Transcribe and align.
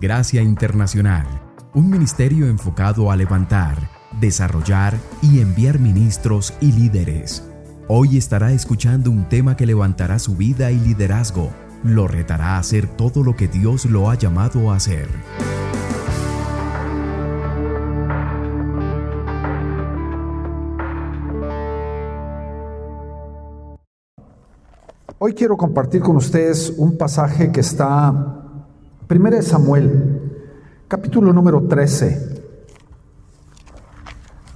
Gracia 0.00 0.42
Internacional, 0.42 1.26
un 1.74 1.90
ministerio 1.90 2.46
enfocado 2.46 3.10
a 3.10 3.16
levantar, 3.16 3.90
desarrollar 4.20 4.96
y 5.22 5.40
enviar 5.40 5.80
ministros 5.80 6.54
y 6.60 6.70
líderes. 6.70 7.42
Hoy 7.88 8.16
estará 8.16 8.52
escuchando 8.52 9.10
un 9.10 9.28
tema 9.28 9.56
que 9.56 9.66
levantará 9.66 10.20
su 10.20 10.36
vida 10.36 10.70
y 10.70 10.78
liderazgo, 10.78 11.50
lo 11.82 12.06
retará 12.06 12.54
a 12.54 12.58
hacer 12.58 12.86
todo 12.86 13.24
lo 13.24 13.34
que 13.34 13.48
Dios 13.48 13.86
lo 13.86 14.08
ha 14.08 14.14
llamado 14.14 14.70
a 14.70 14.76
hacer. 14.76 15.08
Hoy 25.18 25.34
quiero 25.34 25.56
compartir 25.56 26.02
con 26.02 26.14
ustedes 26.14 26.72
un 26.76 26.96
pasaje 26.96 27.50
que 27.50 27.58
está, 27.58 28.47
de 29.08 29.42
Samuel, 29.42 30.20
capítulo 30.86 31.32
número 31.32 31.66
13. 31.66 32.42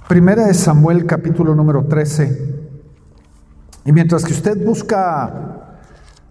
Primera 0.07 0.45
de 0.45 0.53
Samuel, 0.53 1.07
capítulo 1.07 1.55
número 1.55 1.85
13. 1.85 2.53
Y 3.85 3.91
mientras 3.91 4.23
que 4.23 4.31
usted 4.31 4.63
busca 4.63 5.79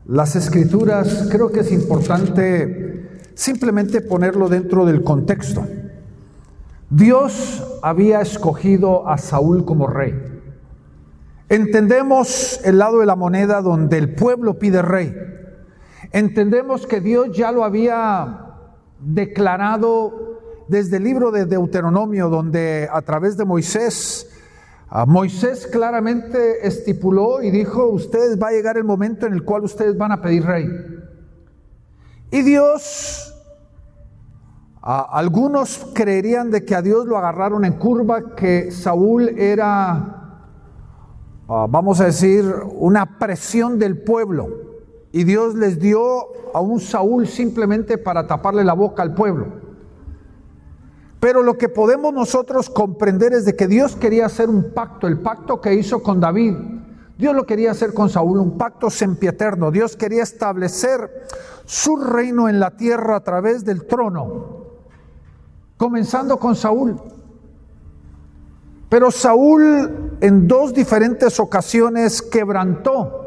las 0.06 0.36
escrituras, 0.36 1.26
creo 1.32 1.50
que 1.50 1.60
es 1.60 1.72
importante 1.72 3.22
simplemente 3.34 4.00
ponerlo 4.00 4.48
dentro 4.48 4.86
del 4.86 5.02
contexto. 5.02 5.66
Dios 6.90 7.80
había 7.82 8.20
escogido 8.20 9.08
a 9.08 9.18
Saúl 9.18 9.64
como 9.64 9.88
rey. 9.88 10.14
Entendemos 11.48 12.60
el 12.64 12.78
lado 12.78 13.00
de 13.00 13.06
la 13.06 13.16
moneda 13.16 13.60
donde 13.62 13.98
el 13.98 14.14
pueblo 14.14 14.60
pide 14.60 14.80
rey. 14.80 15.12
Entendemos 16.12 16.86
que 16.86 17.00
Dios 17.00 17.36
ya 17.36 17.52
lo 17.52 17.64
había 17.64 18.56
declarado 19.00 20.40
desde 20.68 20.98
el 20.98 21.04
libro 21.04 21.30
de 21.30 21.46
Deuteronomio, 21.46 22.28
donde 22.28 22.88
a 22.90 23.02
través 23.02 23.36
de 23.36 23.44
Moisés, 23.44 24.30
Moisés 25.06 25.66
claramente 25.66 26.66
estipuló 26.66 27.42
y 27.42 27.50
dijo, 27.50 27.86
ustedes 27.86 28.40
va 28.40 28.48
a 28.48 28.52
llegar 28.52 28.76
el 28.76 28.84
momento 28.84 29.26
en 29.26 29.32
el 29.32 29.44
cual 29.44 29.64
ustedes 29.64 29.96
van 29.96 30.12
a 30.12 30.20
pedir 30.20 30.44
rey. 30.44 30.68
Y 32.30 32.42
Dios, 32.42 33.34
algunos 34.82 35.90
creerían 35.94 36.50
de 36.50 36.64
que 36.64 36.74
a 36.74 36.82
Dios 36.82 37.06
lo 37.06 37.16
agarraron 37.16 37.64
en 37.64 37.74
curva, 37.74 38.34
que 38.34 38.70
Saúl 38.70 39.30
era 39.38 40.18
vamos 41.46 42.00
a 42.00 42.06
decir, 42.06 42.44
una 42.74 43.18
presión 43.18 43.78
del 43.78 44.02
pueblo. 44.02 44.71
Y 45.12 45.24
Dios 45.24 45.54
les 45.54 45.78
dio 45.78 46.52
a 46.54 46.60
un 46.60 46.80
Saúl 46.80 47.28
simplemente 47.28 47.98
para 47.98 48.26
taparle 48.26 48.64
la 48.64 48.72
boca 48.72 49.02
al 49.02 49.14
pueblo. 49.14 49.46
Pero 51.20 51.42
lo 51.42 51.56
que 51.56 51.68
podemos 51.68 52.12
nosotros 52.12 52.68
comprender 52.68 53.32
es 53.32 53.44
de 53.44 53.54
que 53.54 53.68
Dios 53.68 53.94
quería 53.94 54.26
hacer 54.26 54.48
un 54.48 54.72
pacto, 54.72 55.06
el 55.06 55.20
pacto 55.20 55.60
que 55.60 55.74
hizo 55.74 56.02
con 56.02 56.18
David. 56.18 56.56
Dios 57.16 57.36
lo 57.36 57.46
quería 57.46 57.70
hacer 57.70 57.94
con 57.94 58.08
Saúl, 58.08 58.40
un 58.40 58.58
pacto 58.58 58.90
sempieterno. 58.90 59.70
Dios 59.70 59.96
quería 59.96 60.22
establecer 60.22 61.28
su 61.64 61.96
reino 61.96 62.48
en 62.48 62.58
la 62.58 62.72
tierra 62.72 63.16
a 63.16 63.20
través 63.22 63.64
del 63.64 63.86
trono, 63.86 64.66
comenzando 65.76 66.38
con 66.38 66.56
Saúl. 66.56 66.96
Pero 68.88 69.10
Saúl 69.10 70.18
en 70.20 70.48
dos 70.48 70.74
diferentes 70.74 71.38
ocasiones 71.38 72.20
quebrantó 72.20 73.22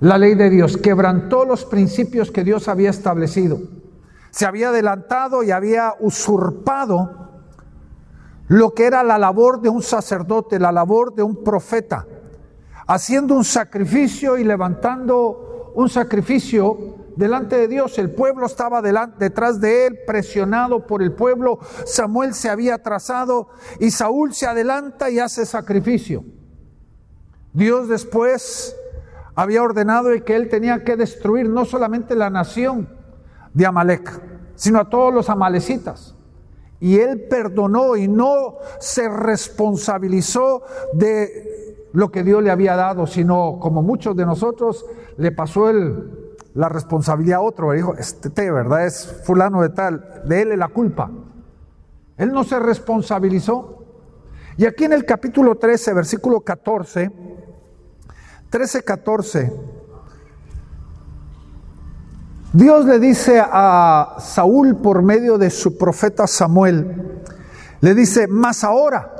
la 0.00 0.18
ley 0.18 0.34
de 0.34 0.50
Dios, 0.50 0.76
quebrantó 0.76 1.44
los 1.44 1.64
principios 1.64 2.30
que 2.30 2.44
Dios 2.44 2.68
había 2.68 2.90
establecido. 2.90 3.60
Se 4.30 4.46
había 4.46 4.68
adelantado 4.68 5.42
y 5.42 5.50
había 5.50 5.94
usurpado 6.00 7.28
lo 8.48 8.74
que 8.74 8.86
era 8.86 9.02
la 9.02 9.18
labor 9.18 9.60
de 9.60 9.68
un 9.68 9.82
sacerdote, 9.82 10.58
la 10.58 10.72
labor 10.72 11.14
de 11.14 11.22
un 11.22 11.42
profeta, 11.42 12.06
haciendo 12.86 13.34
un 13.34 13.44
sacrificio 13.44 14.38
y 14.38 14.44
levantando 14.44 15.72
un 15.74 15.88
sacrificio 15.88 16.96
delante 17.16 17.56
de 17.56 17.68
Dios. 17.68 17.98
El 17.98 18.10
pueblo 18.10 18.46
estaba 18.46 18.80
detrás 18.80 19.60
de 19.60 19.86
él, 19.86 19.98
presionado 20.06 20.86
por 20.86 21.02
el 21.02 21.12
pueblo. 21.12 21.58
Samuel 21.84 22.32
se 22.32 22.48
había 22.48 22.76
atrasado 22.76 23.48
y 23.80 23.90
Saúl 23.90 24.32
se 24.32 24.46
adelanta 24.46 25.10
y 25.10 25.18
hace 25.18 25.44
sacrificio. 25.44 26.24
Dios 27.52 27.88
después 27.88 28.76
había 29.38 29.62
ordenado 29.62 30.08
que 30.24 30.34
él 30.34 30.48
tenía 30.48 30.82
que 30.82 30.96
destruir 30.96 31.48
no 31.48 31.64
solamente 31.64 32.16
la 32.16 32.28
nación 32.28 32.88
de 33.54 33.66
Amalek, 33.66 34.20
sino 34.56 34.80
a 34.80 34.90
todos 34.90 35.14
los 35.14 35.30
amalecitas. 35.30 36.16
Y 36.80 36.98
él 36.98 37.28
perdonó 37.30 37.94
y 37.94 38.08
no 38.08 38.56
se 38.80 39.08
responsabilizó 39.08 40.64
de 40.92 41.86
lo 41.92 42.10
que 42.10 42.24
Dios 42.24 42.42
le 42.42 42.50
había 42.50 42.74
dado, 42.74 43.06
sino 43.06 43.60
como 43.60 43.80
muchos 43.80 44.16
de 44.16 44.26
nosotros 44.26 44.84
le 45.18 45.30
pasó 45.30 45.70
el, 45.70 46.34
la 46.54 46.68
responsabilidad 46.68 47.38
a 47.38 47.42
otro. 47.42 47.70
Dijo, 47.70 47.94
este 47.94 48.50
¿verdad? 48.50 48.86
Es 48.86 49.22
fulano 49.24 49.62
de 49.62 49.68
tal, 49.68 50.22
de 50.24 50.42
él 50.42 50.50
es 50.50 50.58
la 50.58 50.66
culpa. 50.66 51.12
Él 52.16 52.32
no 52.32 52.42
se 52.42 52.58
responsabilizó. 52.58 53.84
Y 54.56 54.66
aquí 54.66 54.82
en 54.82 54.94
el 54.94 55.04
capítulo 55.04 55.54
13, 55.54 55.94
versículo 55.94 56.40
14, 56.40 57.37
13, 58.50 58.82
14, 58.82 59.52
Dios 62.52 62.84
le 62.86 62.98
dice 62.98 63.42
a 63.44 64.16
Saúl 64.18 64.76
por 64.76 65.02
medio 65.02 65.36
de 65.36 65.50
su 65.50 65.76
profeta 65.76 66.26
Samuel, 66.26 67.22
le 67.80 67.94
dice, 67.94 68.26
mas 68.26 68.64
ahora 68.64 69.14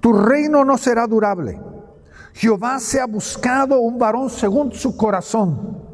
tu 0.00 0.12
reino 0.12 0.64
no 0.64 0.78
será 0.78 1.06
durable. 1.06 1.60
Jehová 2.32 2.78
se 2.80 3.00
ha 3.00 3.06
buscado 3.06 3.80
un 3.80 3.98
varón 3.98 4.30
según 4.30 4.72
su 4.72 4.96
corazón 4.96 5.86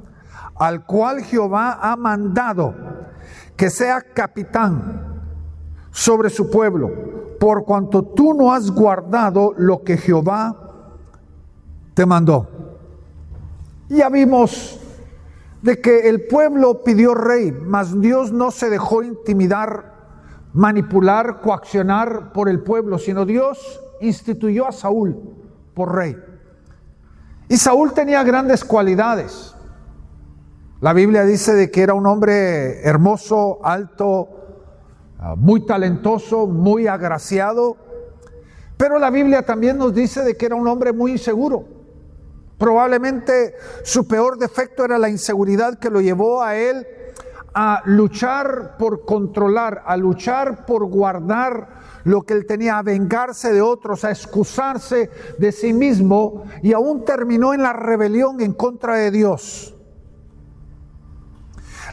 al 0.57 0.85
cual 0.87 1.23
Jehová 1.23 1.79
ha 1.83 1.97
mandado 1.97 2.75
que 3.57 3.69
sea 3.69 4.01
capitán 4.01 5.23
sobre 5.91 6.31
su 6.31 6.51
pueblo, 6.51 7.37
por 7.41 7.65
cuanto 7.65 8.05
tú 8.05 8.33
no 8.33 8.53
has 8.53 8.71
guardado 8.71 9.55
lo 9.57 9.83
que 9.83 9.97
Jehová 9.97 10.72
te 11.95 12.07
mandó. 12.07 12.49
Ya 13.89 14.09
vimos 14.09 14.81
de 15.63 15.81
que 15.81 16.09
el 16.09 16.27
pueblo 16.27 16.83
pidió 16.83 17.15
rey, 17.15 17.53
mas 17.53 18.01
Dios 18.01 18.33
no 18.33 18.51
se 18.51 18.69
dejó 18.71 19.03
intimidar, 19.03 19.93
manipular, 20.53 21.41
coaccionar 21.41 22.33
por 22.33 22.49
el 22.49 22.61
pueblo, 22.61 22.99
sino 22.99 23.25
Dios 23.25 23.81
instituyó 24.01 24.67
a 24.67 24.73
Saúl 24.73 25.17
por 25.75 25.95
rey. 25.95 26.17
Y 27.49 27.57
Saúl 27.57 27.93
tenía 27.93 28.23
grandes 28.25 28.65
cualidades. 28.65 29.55
La 30.81 30.93
Biblia 30.93 31.25
dice 31.25 31.55
de 31.55 31.71
que 31.71 31.83
era 31.83 31.95
un 31.95 32.07
hombre 32.07 32.81
hermoso, 32.83 33.61
alto, 33.63 34.29
ah, 35.21 35.37
muy 35.37 35.65
talentoso, 35.65 36.47
muy 36.49 36.89
agraciado, 36.89 37.77
pero 38.77 38.99
la 38.99 39.11
Biblia 39.11 39.43
también 39.47 39.79
nos 39.79 39.95
dice 39.95 40.25
de 40.25 40.37
que 40.37 40.47
era 40.47 40.57
un 40.57 40.67
hombre 40.67 40.93
muy 40.93 41.13
inseguro. 41.13 41.82
Probablemente 42.63 43.57
su 43.83 44.07
peor 44.07 44.39
defecto 44.39 44.85
era 44.85 44.97
la 44.97 45.09
inseguridad 45.09 45.81
que 45.81 45.91
lo 45.91 46.01
llevó 46.01 46.45
a 46.45 46.55
él 46.55 46.87
a 47.53 47.83
luchar 47.87 48.77
por 48.79 49.05
controlar, 49.05 49.83
a 49.85 49.97
luchar 49.97 50.65
por 50.65 50.87
guardar 50.87 51.81
lo 52.05 52.23
que 52.23 52.35
él 52.35 52.47
tenía, 52.47 52.79
a 52.79 52.83
vengarse 52.83 53.53
de 53.53 53.61
otros, 53.61 54.05
a 54.05 54.13
excusarse 54.13 55.11
de 55.39 55.51
sí 55.51 55.73
mismo 55.73 56.45
y 56.63 56.73
aún 56.73 57.05
terminó 57.05 57.53
en 57.53 57.65
la 57.65 57.73
rebelión 57.73 58.41
en 58.41 58.53
contra 58.53 58.95
de 58.95 59.11
Dios. 59.11 59.75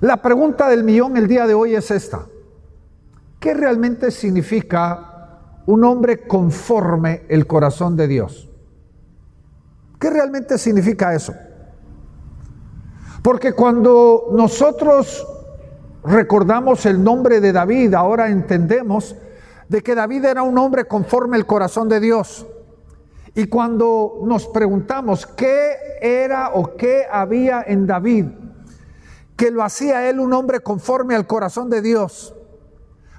La 0.01 0.21
pregunta 0.21 0.69
del 0.69 0.83
millón 0.83 1.17
el 1.17 1.27
día 1.27 1.47
de 1.47 1.55
hoy 1.55 1.73
es 1.73 1.89
esta. 1.89 2.27
¿Qué 3.39 3.55
realmente 3.55 4.11
significa 4.11 5.39
un 5.65 5.83
hombre 5.83 6.27
conforme 6.27 7.23
el 7.27 7.47
corazón 7.47 7.97
de 7.97 8.07
Dios? 8.07 8.48
¿Qué 9.99 10.09
realmente 10.09 10.57
significa 10.57 11.13
eso? 11.13 11.33
Porque 13.21 13.53
cuando 13.53 14.29
nosotros 14.31 15.27
recordamos 16.03 16.85
el 16.85 17.03
nombre 17.03 17.41
de 17.41 17.51
David, 17.51 17.93
ahora 17.93 18.29
entendemos 18.29 19.15
de 19.67 19.81
que 19.81 19.93
David 19.93 20.25
era 20.25 20.41
un 20.41 20.57
hombre 20.57 20.85
conforme 20.85 21.37
el 21.37 21.45
corazón 21.45 21.89
de 21.89 21.99
Dios. 21.99 22.47
Y 23.35 23.47
cuando 23.47 24.21
nos 24.23 24.47
preguntamos 24.47 25.27
qué 25.27 25.75
era 26.01 26.51
o 26.53 26.75
qué 26.75 27.05
había 27.11 27.63
en 27.67 27.85
David 27.85 28.25
que 29.39 29.51
lo 29.51 29.63
hacía 29.63 30.09
él 30.09 30.19
un 30.19 30.33
hombre 30.33 30.59
conforme 30.59 31.15
al 31.15 31.25
corazón 31.25 31.69
de 31.69 31.81
Dios. 31.81 32.35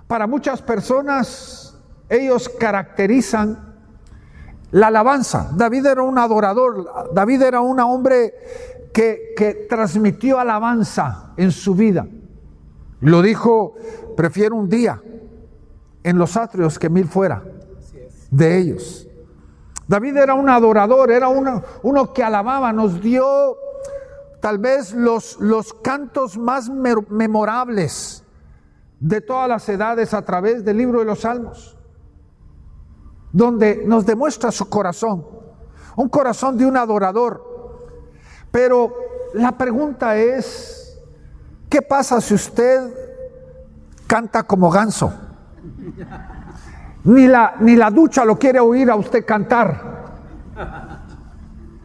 Para 0.07 0.27
muchas 0.27 0.61
personas, 0.61 1.81
ellos 2.11 2.47
caracterizan 2.51 3.70
la 4.73 4.89
alabanza. 4.89 5.51
David 5.55 5.87
era 5.87 6.03
un 6.03 6.19
adorador, 6.19 7.11
David 7.13 7.43
era 7.43 7.61
un 7.61 7.81
hombre 7.81 8.35
que, 8.93 9.67
transmitió 9.69 10.39
alabanza 10.39 11.33
en 11.37 11.53
su 11.53 11.75
vida. 11.75 12.07
Lo 13.01 13.23
dijo, 13.23 13.75
prefiero 14.17 14.57
un 14.57 14.69
día 14.69 15.01
en 16.03 16.19
los 16.19 16.37
atrios 16.37 16.79
que 16.79 16.91
mil 16.91 17.07
fuera 17.07 17.43
de 18.31 18.59
ellos. 18.59 19.07
David 19.89 20.17
era 20.19 20.35
un 20.35 20.49
adorador, 20.49 21.11
era 21.11 21.29
uno, 21.29 21.63
uno 21.83 22.13
que 22.13 22.23
alababa, 22.23 22.73
nos 22.73 23.01
dio 23.01 23.57
tal 24.41 24.59
vez 24.59 24.93
los, 24.93 25.39
los 25.41 25.75
cantos 25.75 26.39
más 26.39 26.71
memorables 26.71 28.25
de 29.01 29.21
todas 29.21 29.49
las 29.49 29.69
edades 29.69 30.15
a 30.15 30.23
través 30.25 30.65
del 30.65 30.77
libro 30.77 31.01
de 31.01 31.07
los 31.07 31.21
Salmos, 31.21 31.77
donde 33.33 33.83
nos 33.87 34.05
demuestra 34.07 34.51
su 34.51 34.69
corazón, 34.69 35.25
un 35.97 36.09
corazón 36.09 36.57
de 36.57 36.67
un 36.67 36.77
adorador. 36.77 37.45
Pero 38.51 38.93
la 39.35 39.53
pregunta 39.53 40.17
es, 40.17 41.01
¿qué 41.69 41.83
pasa 41.83 42.21
si 42.21 42.35
usted 42.35 42.93
canta 44.07 44.43
como 44.43 44.71
ganso? 44.71 45.13
Ni 47.05 47.27
la, 47.27 47.55
ni 47.61 47.77
la 47.77 47.91
ducha 47.91 48.25
lo 48.25 48.39
quiere 48.39 48.61
oír 48.61 48.91
a 48.91 48.97
usted 48.97 49.25
cantar. 49.25 49.91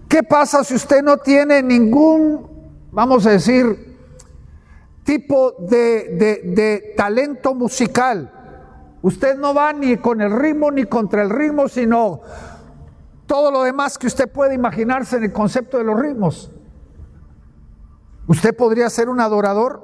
¿Qué 0.08 0.24
pasa 0.24 0.64
si 0.64 0.76
usted 0.76 1.02
no 1.02 1.18
tiene 1.18 1.62
ningún, 1.62 2.48
vamos 2.92 3.26
a 3.26 3.32
decir, 3.32 3.98
tipo 5.04 5.54
de, 5.60 6.44
de, 6.56 6.94
talento 6.96 7.54
musical? 7.54 8.32
Usted 9.06 9.38
no 9.38 9.54
va 9.54 9.72
ni 9.72 9.98
con 9.98 10.20
el 10.20 10.32
ritmo 10.32 10.72
ni 10.72 10.86
contra 10.86 11.22
el 11.22 11.30
ritmo, 11.30 11.68
sino 11.68 12.22
todo 13.28 13.52
lo 13.52 13.62
demás 13.62 14.00
que 14.00 14.08
usted 14.08 14.32
puede 14.32 14.56
imaginarse 14.56 15.18
en 15.18 15.26
el 15.26 15.32
concepto 15.32 15.78
de 15.78 15.84
los 15.84 16.00
ritmos. 16.00 16.52
¿Usted 18.26 18.56
podría 18.58 18.90
ser 18.90 19.08
un 19.10 19.22
adorador? 19.22 19.80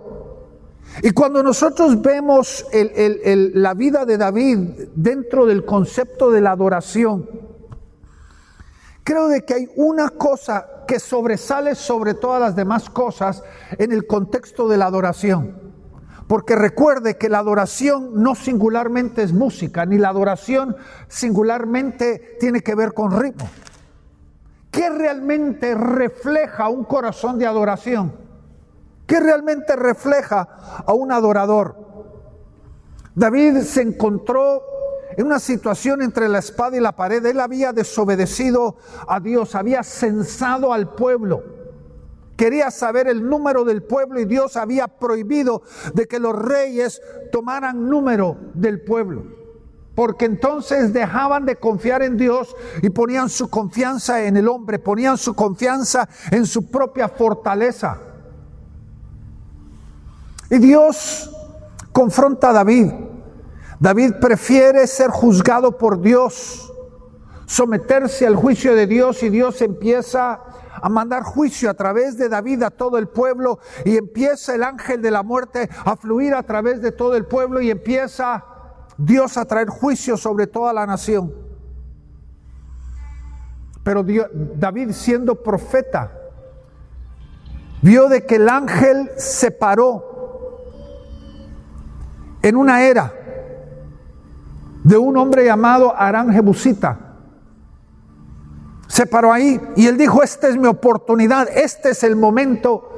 Y 1.04 1.12
cuando 1.12 1.44
nosotros 1.44 2.02
vemos 2.02 2.66
la 2.74 3.76
vida 3.76 4.06
de 4.06 4.18
David 4.18 4.58
dentro 4.96 5.46
del 5.46 5.66
concepto 5.66 6.32
de 6.32 6.42
la 6.42 6.54
adoración, 6.54 7.30
creo 9.04 9.28
de 9.28 9.46
que 9.46 9.54
hay 9.54 9.70
una 9.76 10.10
cosa 10.10 10.66
que 10.88 11.00
sobresale 11.00 11.76
sobre 11.76 12.16
todas 12.16 12.42
las 12.42 12.56
demás 12.56 12.90
cosas 12.90 13.44
en 13.78 13.92
el 13.92 14.08
contexto 14.08 14.68
de 14.68 14.78
la 14.78 14.88
adoración. 14.88 15.71
Porque 16.32 16.56
recuerde 16.56 17.18
que 17.18 17.28
la 17.28 17.40
adoración 17.40 18.24
no 18.24 18.36
singularmente 18.36 19.22
es 19.22 19.34
música, 19.34 19.86
ni 19.86 19.98
la 19.98 20.08
adoración 20.08 20.78
singularmente 21.10 22.38
tiene 22.40 22.62
que 22.62 22.74
ver 22.74 22.94
con 22.94 23.20
ritmo. 23.20 23.50
¿Qué 24.72 24.90
realmente 24.90 25.76
refleja 25.76 26.70
un 26.70 26.86
corazón 26.86 27.38
de 27.38 27.46
adoración? 27.46 28.14
¿Qué 29.06 29.20
realmente 29.20 29.76
refleja 29.76 30.48
a 30.86 30.94
un 30.94 31.12
adorador? 31.12 31.76
David 33.14 33.64
se 33.64 33.82
encontró 33.82 34.64
en 35.18 35.26
una 35.26 35.38
situación 35.38 36.02
entre 36.02 36.30
la 36.30 36.40
espada 36.40 36.78
y 36.78 36.80
la 36.80 36.96
pared. 36.96 37.26
Él 37.26 37.42
había 37.42 37.74
desobedecido 37.74 38.78
a 39.06 39.20
Dios, 39.20 39.54
había 39.54 39.84
censado 39.84 40.72
al 40.72 40.96
pueblo. 40.96 41.61
Quería 42.42 42.72
saber 42.72 43.08
el 43.08 43.30
número 43.30 43.64
del 43.64 43.84
pueblo 43.84 44.20
y 44.20 44.26
Dios 44.26 44.58
había 44.58 44.88
prohibido 44.88 45.62
de 45.94 46.08
que 46.08 46.18
los 46.18 46.36
reyes 46.36 47.00
tomaran 47.32 47.88
número 47.88 48.36
del 48.56 48.82
pueblo. 48.82 49.26
Porque 49.94 50.26
entonces 50.26 50.92
dejaban 50.92 51.46
de 51.46 51.58
confiar 51.58 52.02
en 52.02 52.18
Dios 52.18 52.56
y 52.82 52.90
ponían 52.90 53.30
su 53.30 53.48
confianza 53.48 54.24
en 54.24 54.38
el 54.38 54.48
hombre, 54.48 54.80
ponían 54.80 55.20
su 55.20 55.36
confianza 55.36 56.10
en 56.32 56.48
su 56.48 56.72
propia 56.72 57.10
fortaleza. 57.10 58.00
Y 60.50 60.58
Dios 60.58 61.30
confronta 61.92 62.50
a 62.50 62.54
David. 62.54 62.92
David 63.80 64.14
prefiere 64.20 64.88
ser 64.88 65.12
juzgado 65.12 65.78
por 65.78 66.02
Dios, 66.02 66.74
someterse 67.46 68.26
al 68.26 68.36
juicio 68.36 68.74
de 68.74 68.88
Dios 68.88 69.22
y 69.22 69.30
Dios 69.30 69.62
empieza 69.62 70.42
a 70.82 70.90
mandar 70.90 71.24
juicio 71.24 71.70
a 71.70 71.74
través 71.74 72.18
de 72.18 72.30
David 72.30 72.64
a 72.64 72.70
todo 72.70 72.98
el 72.98 73.08
pueblo 73.08 73.60
y 73.86 73.98
empieza 73.98 74.56
el 74.56 74.64
ángel 74.64 75.02
de 75.02 75.12
la 75.12 75.24
muerte 75.24 75.70
a 75.86 75.96
fluir 75.96 76.34
a 76.34 76.44
través 76.44 76.82
de 76.82 76.92
todo 76.92 77.16
el 77.16 77.26
pueblo 77.26 77.62
y 77.62 77.70
empieza 77.70 78.44
Dios 78.98 79.38
a 79.38 79.46
traer 79.46 79.70
juicio 79.70 80.18
sobre 80.18 80.48
toda 80.48 80.74
la 80.74 80.86
nación. 80.86 81.34
Pero 83.84 84.06
David 84.56 84.92
siendo 84.92 85.42
profeta, 85.42 86.12
vio 87.82 88.10
de 88.10 88.26
que 88.26 88.36
el 88.36 88.48
ángel 88.48 89.10
se 89.18 89.52
paró 89.52 90.12
en 92.44 92.56
una 92.56 92.84
era 92.84 93.14
de 94.84 94.98
un 94.98 95.18
hombre 95.18 95.46
llamado 95.46 95.96
Arán 95.96 96.32
Jebusita. 96.32 97.11
Se 98.92 99.06
paró 99.06 99.32
ahí 99.32 99.58
y 99.78 99.88
él 99.88 99.96
dijo, 99.96 100.22
esta 100.22 100.50
es 100.50 100.58
mi 100.58 100.68
oportunidad, 100.68 101.48
este 101.48 101.92
es 101.92 102.04
el 102.04 102.18
momento. 102.18 102.90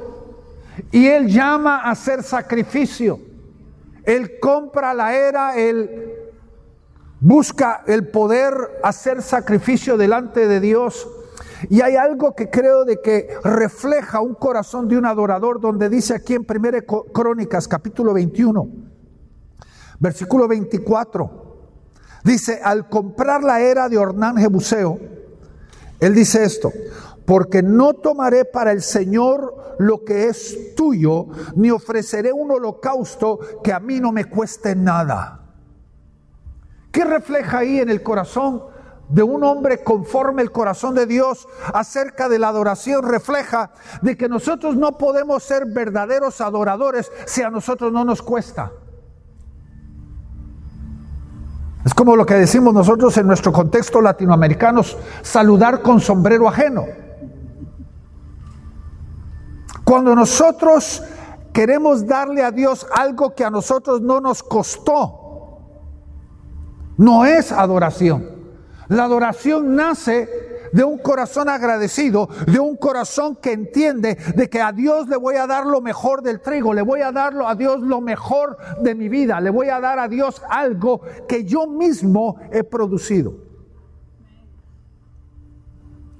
Y 0.90 1.06
él 1.06 1.28
llama 1.28 1.76
a 1.76 1.92
hacer 1.92 2.24
sacrificio. 2.24 3.20
Él 4.02 4.40
compra 4.40 4.92
la 4.92 5.14
era, 5.14 5.56
él 5.56 6.16
busca 7.20 7.84
el 7.86 8.08
poder 8.08 8.54
hacer 8.82 9.22
sacrificio 9.22 9.96
delante 9.96 10.48
de 10.48 10.58
Dios. 10.58 11.08
Y 11.70 11.80
hay 11.80 11.94
algo 11.94 12.34
que 12.34 12.50
creo 12.50 12.84
de 12.84 13.00
que 13.00 13.28
refleja 13.44 14.18
un 14.18 14.34
corazón 14.34 14.88
de 14.88 14.98
un 14.98 15.06
adorador, 15.06 15.60
donde 15.60 15.88
dice 15.88 16.16
aquí 16.16 16.34
en 16.34 16.44
1 16.44 17.12
Crónicas 17.12 17.68
capítulo 17.68 18.12
21, 18.12 18.68
Versículo 20.00 20.48
24. 20.48 21.44
Dice, 22.24 22.60
al 22.64 22.88
comprar 22.88 23.44
la 23.44 23.60
era 23.60 23.88
de 23.88 23.96
Ornán 23.96 24.36
Jebuseo, 24.36 24.98
él 26.00 26.14
dice 26.14 26.44
esto, 26.44 26.72
porque 27.24 27.62
no 27.62 27.94
tomaré 27.94 28.44
para 28.44 28.72
el 28.72 28.82
Señor 28.82 29.76
lo 29.78 30.04
que 30.04 30.28
es 30.28 30.74
tuyo, 30.74 31.26
ni 31.56 31.70
ofreceré 31.70 32.32
un 32.32 32.50
holocausto 32.50 33.38
que 33.62 33.72
a 33.72 33.80
mí 33.80 34.00
no 34.00 34.12
me 34.12 34.26
cueste 34.26 34.74
nada. 34.76 35.40
¿Qué 36.92 37.04
refleja 37.04 37.58
ahí 37.58 37.80
en 37.80 37.90
el 37.90 38.02
corazón 38.02 38.62
de 39.08 39.22
un 39.22 39.42
hombre 39.42 39.82
conforme 39.82 40.42
el 40.42 40.52
corazón 40.52 40.94
de 40.94 41.06
Dios 41.06 41.48
acerca 41.72 42.28
de 42.28 42.38
la 42.38 42.48
adoración? 42.48 43.02
Refleja 43.02 43.72
de 44.02 44.16
que 44.16 44.28
nosotros 44.28 44.76
no 44.76 44.96
podemos 44.96 45.42
ser 45.42 45.66
verdaderos 45.66 46.40
adoradores 46.40 47.10
si 47.26 47.42
a 47.42 47.50
nosotros 47.50 47.92
no 47.92 48.04
nos 48.04 48.22
cuesta. 48.22 48.70
Es 51.84 51.92
como 51.92 52.16
lo 52.16 52.24
que 52.24 52.34
decimos 52.34 52.72
nosotros 52.72 53.16
en 53.18 53.26
nuestro 53.26 53.52
contexto 53.52 54.00
latinoamericano, 54.00 54.82
saludar 55.22 55.82
con 55.82 56.00
sombrero 56.00 56.48
ajeno. 56.48 56.84
Cuando 59.84 60.14
nosotros 60.14 61.02
queremos 61.52 62.06
darle 62.06 62.42
a 62.42 62.50
Dios 62.50 62.86
algo 62.96 63.34
que 63.34 63.44
a 63.44 63.50
nosotros 63.50 64.00
no 64.00 64.20
nos 64.20 64.42
costó, 64.42 65.60
no 66.96 67.26
es 67.26 67.52
adoración. 67.52 68.30
La 68.88 69.04
adoración 69.04 69.74
nace 69.76 70.53
de 70.74 70.82
un 70.82 70.98
corazón 70.98 71.48
agradecido, 71.48 72.28
de 72.46 72.58
un 72.58 72.76
corazón 72.76 73.36
que 73.36 73.52
entiende 73.52 74.18
de 74.34 74.50
que 74.50 74.60
a 74.60 74.72
Dios 74.72 75.08
le 75.08 75.16
voy 75.16 75.36
a 75.36 75.46
dar 75.46 75.66
lo 75.66 75.80
mejor 75.80 76.20
del 76.20 76.40
trigo, 76.40 76.74
le 76.74 76.82
voy 76.82 77.00
a 77.00 77.12
dar 77.12 77.32
a 77.46 77.54
Dios 77.54 77.80
lo 77.80 78.00
mejor 78.00 78.58
de 78.82 78.96
mi 78.96 79.08
vida, 79.08 79.40
le 79.40 79.50
voy 79.50 79.68
a 79.68 79.78
dar 79.78 80.00
a 80.00 80.08
Dios 80.08 80.42
algo 80.50 81.00
que 81.28 81.44
yo 81.44 81.68
mismo 81.68 82.40
he 82.50 82.64
producido. 82.64 83.36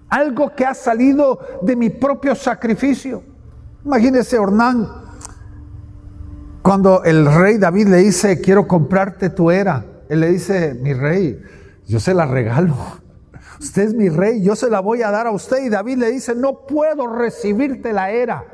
Algo 0.08 0.54
que 0.54 0.64
ha 0.64 0.75
salido 0.75 1.40
de 1.62 1.75
mi 1.75 1.90
propio 1.90 2.37
sacrificio. 2.37 3.25
Imagínese 3.84 4.38
Ornán, 4.38 4.87
cuando 6.62 7.02
el 7.02 7.26
rey 7.26 7.58
David 7.58 7.88
le 7.88 7.96
dice, 7.96 8.40
quiero 8.40 8.68
comprarte 8.68 9.30
tu 9.30 9.50
era, 9.50 9.84
él 10.08 10.20
le 10.20 10.30
dice, 10.30 10.75
mi 10.75 10.92
rey, 10.92 11.42
yo 11.88 11.99
se 11.99 12.14
la 12.14 12.26
regalo. 12.26 13.03
Usted 13.64 13.83
es 13.83 13.94
mi 13.94 14.11
rey, 14.11 14.42
yo 14.42 14.54
se 14.54 14.68
la 14.68 14.80
voy 14.80 15.00
a 15.00 15.11
dar 15.11 15.26
a 15.26 15.30
usted. 15.30 15.64
Y 15.64 15.71
David 15.71 15.97
le 15.97 16.11
dice, 16.11 16.35
no 16.35 16.66
puedo 16.66 17.06
recibirte 17.06 17.94
la 17.94 18.11
era 18.11 18.44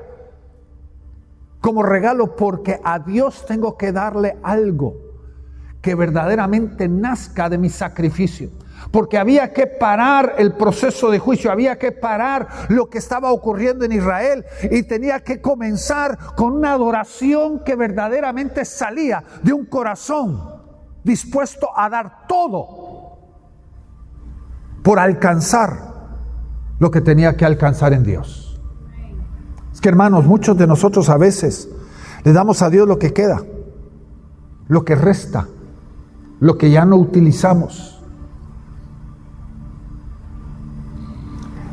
como 1.61 1.83
regalo 1.83 2.37
porque 2.37 2.81
a 2.85 3.01
Dios 3.01 3.45
tengo 3.45 3.77
que 3.77 3.91
darle 3.91 4.39
algo 4.45 4.95
que 5.83 5.97
verdaderamente 5.97 6.87
nazca 6.87 7.49
de 7.49 7.59
mi 7.59 7.71
sacrificio. 7.71 8.51
Porque 8.93 9.19
había 9.19 9.53
que 9.53 9.67
parar 9.67 10.37
el 10.39 10.53
proceso 10.53 11.11
de 11.11 11.19
juicio, 11.19 11.51
había 11.51 11.77
que 11.77 11.91
parar 11.91 12.47
lo 12.69 12.89
que 12.89 12.99
estaba 12.99 13.33
ocurriendo 13.33 13.85
en 13.85 13.91
Israel 13.91 14.45
y 14.71 14.85
tenía 14.85 15.19
que 15.25 15.41
comenzar 15.41 16.17
con 16.37 16.53
una 16.53 16.75
adoración 16.75 17.65
que 17.65 17.75
verdaderamente 17.75 18.65
salía 18.65 19.25
de 19.43 19.53
un 19.53 19.67
corazón 19.67 20.41
dispuesto 21.03 21.69
a 21.77 21.91
dar 21.91 22.29
todo 22.29 22.90
por 24.83 24.99
alcanzar 24.99 25.91
lo 26.79 26.91
que 26.91 27.01
tenía 27.01 27.37
que 27.37 27.45
alcanzar 27.45 27.93
en 27.93 28.03
Dios. 28.03 28.61
Es 29.73 29.81
que 29.81 29.89
hermanos, 29.89 30.25
muchos 30.27 30.57
de 30.57 30.67
nosotros 30.67 31.09
a 31.09 31.17
veces 31.17 31.69
Le 32.23 32.33
damos 32.35 32.61
a 32.61 32.69
Dios 32.69 32.87
lo 32.87 32.99
que 32.99 33.15
queda, 33.15 33.41
lo 34.69 34.85
que 34.85 34.95
resta, 34.95 35.49
lo 36.39 36.59
que 36.59 36.71
ya 36.71 36.85
no 36.85 36.97
utilizamos. 36.97 38.03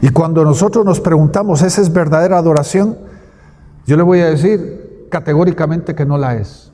Y 0.02 0.10
cuando 0.10 0.46
nosotros 0.46 0.86
nos 0.86 1.02
preguntamos, 1.02 1.62
¿esa 1.64 1.82
es 1.82 1.92
verdadera 1.92 2.38
adoración? 2.38 2.98
Yo 3.86 3.98
le 3.98 4.04
voy 4.04 4.20
a 4.20 4.28
decir 4.28 5.08
categóricamente 5.10 5.96
que 5.96 6.06
no 6.06 6.18
la 6.18 6.36
es. 6.36 6.72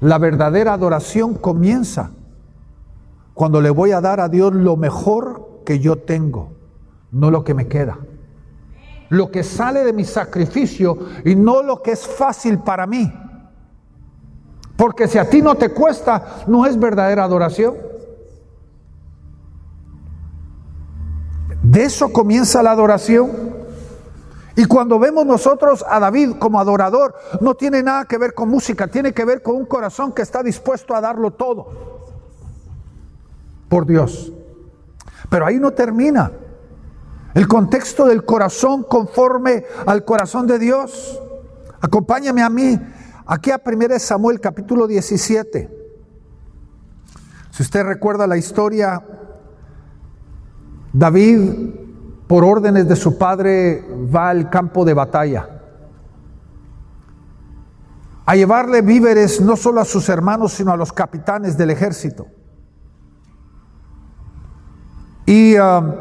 La 0.00 0.18
verdadera 0.18 0.74
adoración 0.74 1.34
comienza 1.34 2.10
cuando 3.34 3.60
le 3.60 3.70
voy 3.70 3.92
a 3.92 4.00
dar 4.00 4.20
a 4.20 4.28
Dios 4.28 4.52
lo 4.54 4.76
mejor 4.76 5.62
que 5.64 5.78
yo 5.78 5.96
tengo, 5.96 6.52
no 7.10 7.30
lo 7.30 7.44
que 7.44 7.54
me 7.54 7.66
queda. 7.66 7.98
Lo 9.08 9.30
que 9.30 9.42
sale 9.42 9.84
de 9.84 9.92
mi 9.92 10.04
sacrificio 10.04 10.98
y 11.24 11.34
no 11.34 11.62
lo 11.62 11.82
que 11.82 11.92
es 11.92 12.06
fácil 12.06 12.58
para 12.58 12.86
mí. 12.86 13.12
Porque 14.76 15.06
si 15.06 15.18
a 15.18 15.28
ti 15.28 15.42
no 15.42 15.54
te 15.54 15.70
cuesta, 15.70 16.44
no 16.46 16.66
es 16.66 16.78
verdadera 16.78 17.24
adoración. 17.24 17.76
De 21.62 21.84
eso 21.84 22.12
comienza 22.12 22.62
la 22.62 22.72
adoración. 22.72 23.30
Y 24.56 24.64
cuando 24.64 24.98
vemos 24.98 25.24
nosotros 25.24 25.84
a 25.88 25.98
David 26.00 26.32
como 26.38 26.60
adorador, 26.60 27.14
no 27.40 27.54
tiene 27.54 27.82
nada 27.82 28.04
que 28.04 28.18
ver 28.18 28.34
con 28.34 28.48
música, 28.50 28.88
tiene 28.88 29.12
que 29.12 29.24
ver 29.24 29.42
con 29.42 29.56
un 29.56 29.66
corazón 29.66 30.12
que 30.12 30.22
está 30.22 30.42
dispuesto 30.42 30.94
a 30.94 31.00
darlo 31.00 31.30
todo 31.30 31.91
por 33.72 33.86
Dios. 33.86 34.30
Pero 35.30 35.46
ahí 35.46 35.58
no 35.58 35.70
termina. 35.70 36.30
El 37.32 37.48
contexto 37.48 38.04
del 38.04 38.22
corazón 38.22 38.82
conforme 38.82 39.64
al 39.86 40.04
corazón 40.04 40.46
de 40.46 40.58
Dios. 40.58 41.18
Acompáñame 41.80 42.42
a 42.42 42.50
mí 42.50 42.78
aquí 43.24 43.50
a 43.50 43.62
1 43.64 43.98
Samuel 43.98 44.40
capítulo 44.40 44.86
17. 44.86 45.70
Si 47.50 47.62
usted 47.62 47.82
recuerda 47.84 48.26
la 48.26 48.36
historia, 48.36 49.02
David, 50.92 51.40
por 52.26 52.44
órdenes 52.44 52.86
de 52.86 52.96
su 52.96 53.16
padre, 53.16 53.86
va 54.14 54.28
al 54.28 54.50
campo 54.50 54.84
de 54.84 54.92
batalla 54.92 55.48
a 58.26 58.36
llevarle 58.36 58.82
víveres 58.82 59.40
no 59.40 59.56
solo 59.56 59.80
a 59.80 59.86
sus 59.86 60.10
hermanos, 60.10 60.52
sino 60.52 60.72
a 60.72 60.76
los 60.76 60.92
capitanes 60.92 61.56
del 61.56 61.70
ejército. 61.70 62.26
Y 65.26 65.56
um, 65.56 65.92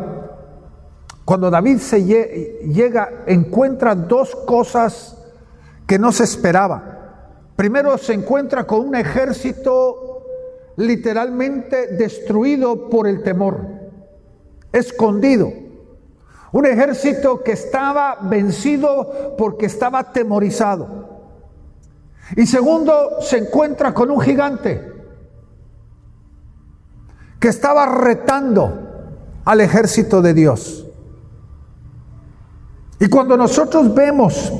cuando 1.25 1.49
David 1.49 1.77
se 1.77 2.03
llega, 2.03 3.23
encuentra 3.25 3.95
dos 3.95 4.35
cosas 4.35 5.17
que 5.87 5.99
no 5.99 6.11
se 6.11 6.23
esperaba. 6.23 6.91
Primero 7.55 7.97
se 7.97 8.13
encuentra 8.13 8.65
con 8.65 8.87
un 8.87 8.95
ejército 8.95 10.25
literalmente 10.77 11.95
destruido 11.95 12.89
por 12.89 13.07
el 13.07 13.23
temor, 13.23 13.59
escondido. 14.71 15.51
Un 16.53 16.65
ejército 16.65 17.43
que 17.43 17.53
estaba 17.53 18.17
vencido 18.23 19.35
porque 19.37 19.67
estaba 19.67 20.11
temorizado. 20.11 21.21
Y 22.35 22.45
segundo, 22.47 23.21
se 23.21 23.37
encuentra 23.37 23.93
con 23.93 24.09
un 24.11 24.19
gigante 24.19 24.91
que 27.39 27.47
estaba 27.47 27.85
retando 27.85 28.90
al 29.45 29.61
ejército 29.61 30.21
de 30.21 30.33
Dios. 30.33 30.85
Y 32.99 33.09
cuando 33.09 33.35
nosotros 33.35 33.93
vemos 33.93 34.53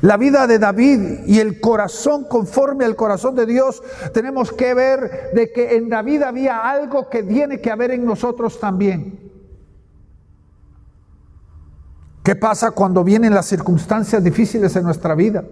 la 0.00 0.16
vida 0.16 0.46
de 0.46 0.58
David 0.58 1.26
y 1.26 1.40
el 1.40 1.60
corazón 1.60 2.24
conforme 2.24 2.84
al 2.84 2.94
corazón 2.94 3.34
de 3.34 3.46
Dios, 3.46 3.82
tenemos 4.12 4.52
que 4.52 4.74
ver 4.74 5.30
de 5.34 5.50
que 5.52 5.76
en 5.76 5.88
David 5.88 6.22
había 6.22 6.58
algo 6.58 7.08
que 7.08 7.22
tiene 7.22 7.60
que 7.60 7.70
haber 7.70 7.90
en 7.90 8.04
nosotros 8.04 8.60
también. 8.60 9.18
¿Qué 12.22 12.36
pasa 12.36 12.70
cuando 12.70 13.02
vienen 13.02 13.34
las 13.34 13.46
circunstancias 13.46 14.22
difíciles 14.22 14.76
en 14.76 14.84
nuestra 14.84 15.14
vida? 15.14 15.44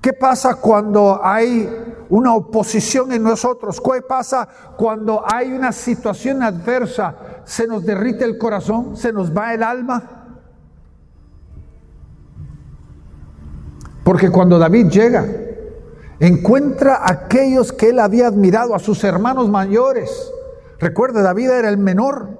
¿Qué 0.00 0.12
pasa 0.12 0.54
cuando 0.54 1.20
hay 1.22 1.68
una 2.08 2.34
oposición 2.34 3.12
en 3.12 3.22
nosotros? 3.22 3.80
¿Qué 3.80 4.02
pasa 4.02 4.48
cuando 4.76 5.22
hay 5.24 5.52
una 5.52 5.72
situación 5.72 6.42
adversa? 6.42 7.14
¿Se 7.44 7.66
nos 7.66 7.84
derrite 7.84 8.24
el 8.24 8.38
corazón? 8.38 8.96
¿Se 8.96 9.12
nos 9.12 9.36
va 9.36 9.54
el 9.54 9.62
alma? 9.62 10.38
Porque 14.04 14.30
cuando 14.30 14.58
David 14.58 14.88
llega, 14.88 15.26
encuentra 16.18 16.96
a 16.96 17.12
aquellos 17.12 17.72
que 17.72 17.90
él 17.90 17.98
había 17.98 18.26
admirado, 18.26 18.74
a 18.74 18.78
sus 18.78 19.04
hermanos 19.04 19.48
mayores. 19.48 20.32
Recuerde, 20.78 21.22
David 21.22 21.50
era 21.50 21.68
el 21.68 21.78
menor. 21.78 22.38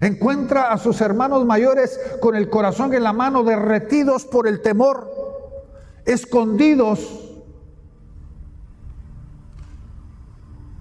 Encuentra 0.00 0.72
a 0.72 0.78
sus 0.78 1.00
hermanos 1.00 1.44
mayores 1.46 1.98
con 2.20 2.34
el 2.34 2.50
corazón 2.50 2.92
en 2.94 3.02
la 3.02 3.12
mano, 3.12 3.44
derretidos 3.44 4.24
por 4.24 4.48
el 4.48 4.60
temor 4.60 5.24
escondidos. 6.04 7.20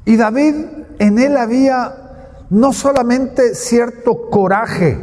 Y 0.06 0.18
David, 0.18 0.56
en 1.00 1.20
él 1.20 1.38
había 1.38 2.03
no 2.54 2.72
solamente 2.72 3.56
cierto 3.56 4.30
coraje, 4.30 4.96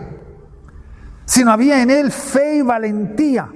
sino 1.25 1.51
había 1.51 1.83
en 1.83 1.91
él 1.91 2.13
fe 2.13 2.59
y 2.59 2.63
valentía 2.63 3.53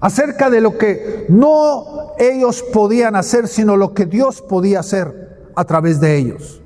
acerca 0.00 0.50
de 0.50 0.60
lo 0.60 0.76
que 0.76 1.26
no 1.28 2.14
ellos 2.18 2.64
podían 2.72 3.14
hacer, 3.14 3.46
sino 3.46 3.76
lo 3.76 3.94
que 3.94 4.06
Dios 4.06 4.42
podía 4.42 4.80
hacer 4.80 5.50
a 5.54 5.64
través 5.64 6.00
de 6.00 6.16
ellos. 6.16 6.59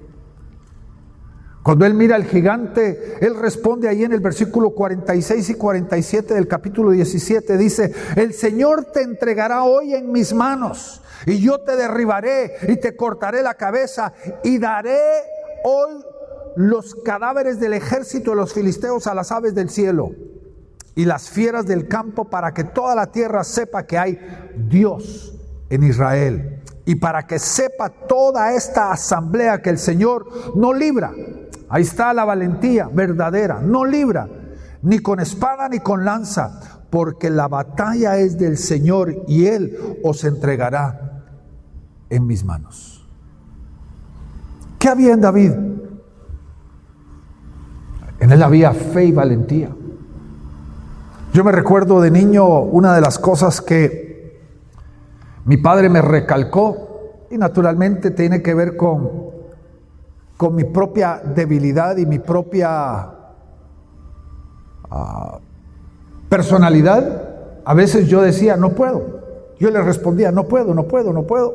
Cuando 1.64 1.87
él 1.87 1.94
mira 1.94 2.16
al 2.16 2.26
gigante, 2.26 3.16
él 3.23 3.35
responde 3.37 3.88
ahí 3.88 4.04
en 4.04 4.12
el 4.12 4.21
versículo 4.21 4.75
46 4.75 5.49
y 5.49 5.54
47 5.54 6.35
del 6.35 6.47
capítulo 6.47 6.90
17, 6.90 7.56
dice, 7.56 7.90
el 8.16 8.35
Señor 8.35 8.92
te 8.92 9.00
entregará 9.00 9.64
hoy 9.64 9.94
en 9.94 10.12
mis 10.12 10.35
manos 10.35 11.00
y 11.25 11.40
yo 11.40 11.61
te 11.61 11.75
derribaré 11.75 12.52
y 12.68 12.76
te 12.76 12.94
cortaré 12.94 13.42
la 13.42 13.54
cabeza 13.54 14.12
y 14.42 14.59
daré 14.59 15.00
hoy 15.64 16.04
los 16.56 16.97
cadáveres 16.97 17.59
del 17.59 17.73
ejército 17.73 18.33
de 18.33 18.37
los 18.37 18.52
filisteos 18.52 19.06
a 19.06 19.14
las 19.14 19.33
aves 19.33 19.54
del 19.54 19.71
cielo 19.71 20.11
y 20.94 21.06
las 21.06 21.30
fieras 21.30 21.64
del 21.64 21.88
campo 21.88 22.26
para 22.26 22.52
que 22.52 22.64
toda 22.64 22.94
la 22.94 23.11
tierra 23.11 23.42
sepa 23.42 23.87
que 23.87 23.97
hay 23.97 24.21
Dios 24.68 25.35
en 25.71 25.83
Israel 25.83 26.61
y 26.87 26.97
para 26.97 27.26
que 27.26 27.38
sepa 27.38 27.88
toda 27.88 28.55
esta 28.55 28.93
asamblea 28.93 29.62
que 29.62 29.71
el 29.71 29.79
Señor 29.79 30.26
no 30.55 30.73
libra 30.73 31.12
Ahí 31.75 31.83
está 31.83 32.12
la 32.14 32.25
valentía 32.25 32.88
verdadera. 32.93 33.61
No 33.61 33.85
libra 33.85 34.29
ni 34.83 35.00
con 35.00 35.19
espada 35.19 35.69
ni 35.69 35.81
con 35.81 36.05
lanza, 36.05 36.61
porque 36.88 37.31
la 37.31 37.49
batalla 37.49 38.19
es 38.19 38.38
del 38.38 38.59
Señor 38.59 39.25
y 39.26 39.47
Él 39.47 39.99
os 40.05 40.23
entregará 40.23 41.25
en 42.11 42.26
mis 42.26 42.45
manos. 42.45 43.09
¿Qué 44.79 44.88
había 44.88 45.14
en 45.14 45.21
David? 45.21 45.53
En 48.21 48.31
él 48.31 48.43
había 48.43 48.73
fe 48.73 49.07
y 49.07 49.12
valentía. 49.12 49.71
Yo 51.33 51.43
me 51.43 51.50
recuerdo 51.50 52.00
de 52.00 52.11
niño 52.11 52.61
una 52.61 52.95
de 52.95 53.00
las 53.00 53.19
cosas 53.19 53.61
que 53.61 54.04
mi 55.45 55.57
padre 55.57 55.89
me 55.89 56.03
recalcó 56.03 57.27
y 57.31 57.39
naturalmente 57.39 58.11
tiene 58.11 58.43
que 58.43 58.55
ver 58.55 58.77
con 58.77 59.35
con 60.37 60.55
mi 60.55 60.65
propia 60.65 61.23
debilidad 61.25 61.97
y 61.97 62.07
mi 62.07 62.19
propia 62.19 63.11
ah, 64.91 65.39
personalidad, 66.29 67.63
a 67.65 67.75
veces 67.75 68.09
yo 68.09 68.21
decía, 68.21 68.57
no 68.57 68.71
puedo. 68.75 69.23
Yo 69.59 69.71
le 69.71 69.81
respondía, 69.81 70.33
no 70.33 70.49
puedo, 70.49 70.75
no 70.75 70.85
puedo, 70.85 71.13
no 71.13 71.23
puedo. 71.23 71.55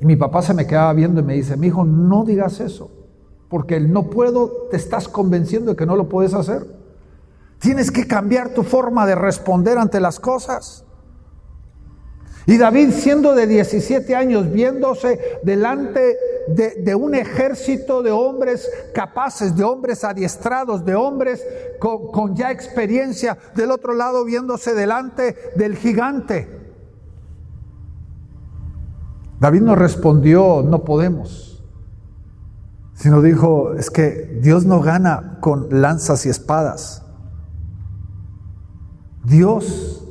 Y 0.00 0.06
mi 0.06 0.16
papá 0.16 0.42
se 0.42 0.54
me 0.54 0.66
quedaba 0.66 0.92
viendo 0.92 1.20
y 1.20 1.24
me 1.24 1.34
dice, 1.34 1.56
mi 1.56 1.66
hijo, 1.68 1.84
no 1.84 2.24
digas 2.24 2.60
eso, 2.60 2.90
porque 3.48 3.76
el 3.76 3.92
no 3.92 4.04
puedo 4.04 4.68
te 4.70 4.76
estás 4.76 5.08
convenciendo 5.08 5.72
de 5.72 5.76
que 5.76 5.86
no 5.86 5.96
lo 5.96 6.08
puedes 6.08 6.34
hacer. 6.34 6.64
Tienes 7.58 7.90
que 7.90 8.06
cambiar 8.06 8.50
tu 8.54 8.62
forma 8.62 9.06
de 9.06 9.14
responder 9.14 9.78
ante 9.78 10.00
las 10.00 10.18
cosas. 10.18 10.84
Y 12.46 12.58
David, 12.58 12.90
siendo 12.90 13.34
de 13.34 13.46
17 13.46 14.16
años, 14.16 14.50
viéndose 14.50 15.38
delante 15.44 16.16
de, 16.48 16.94
un 16.94 17.14
ejército 17.14 18.02
de 18.02 18.10
hombres 18.10 18.68
capaces, 18.92 19.54
de 19.54 19.62
hombres 19.62 20.02
adiestrados, 20.02 20.84
de 20.84 20.94
hombres 20.94 21.44
con, 21.78 22.10
con 22.10 22.34
ya 22.34 22.50
experiencia, 22.50 23.38
del 23.54 23.70
otro 23.70 23.94
lado 23.94 24.24
viéndose 24.24 24.74
delante 24.74 25.36
del 25.54 25.76
gigante. 25.76 26.60
David 29.38 29.62
no 29.62 29.76
respondió, 29.76 30.64
no 30.66 30.82
podemos, 30.84 31.64
sino 32.94 33.22
dijo, 33.22 33.74
es 33.74 33.90
que 33.90 34.38
Dios 34.40 34.64
no 34.66 34.80
gana 34.80 35.38
con 35.40 35.80
lanzas 35.80 36.26
y 36.26 36.28
espadas. 36.28 37.04
Dios 39.24 40.04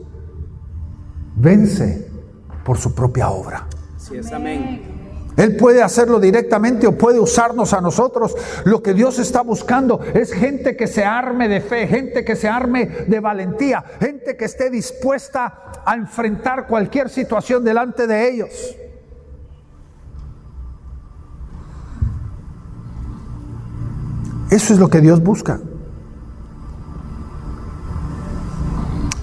vence 1.35 2.10
por 2.63 2.77
su 2.77 2.93
propia 2.93 3.29
obra. 3.29 3.67
Es 4.13 4.31
amén. 4.31 5.01
Él 5.37 5.55
puede 5.55 5.81
hacerlo 5.81 6.19
directamente 6.19 6.85
o 6.87 6.97
puede 6.97 7.19
usarnos 7.19 7.73
a 7.73 7.81
nosotros. 7.81 8.35
Lo 8.65 8.83
que 8.83 8.93
Dios 8.93 9.17
está 9.17 9.41
buscando 9.41 10.01
es 10.13 10.33
gente 10.33 10.75
que 10.75 10.87
se 10.87 11.05
arme 11.05 11.47
de 11.47 11.61
fe, 11.61 11.87
gente 11.87 12.25
que 12.25 12.35
se 12.35 12.49
arme 12.49 12.85
de 13.07 13.19
valentía, 13.19 13.83
gente 13.99 14.35
que 14.35 14.45
esté 14.45 14.69
dispuesta 14.69 15.81
a 15.85 15.95
enfrentar 15.95 16.67
cualquier 16.67 17.09
situación 17.09 17.63
delante 17.63 18.07
de 18.07 18.29
ellos. 18.29 18.75
Eso 24.49 24.73
es 24.73 24.79
lo 24.79 24.89
que 24.89 24.99
Dios 24.99 25.23
busca. 25.23 25.61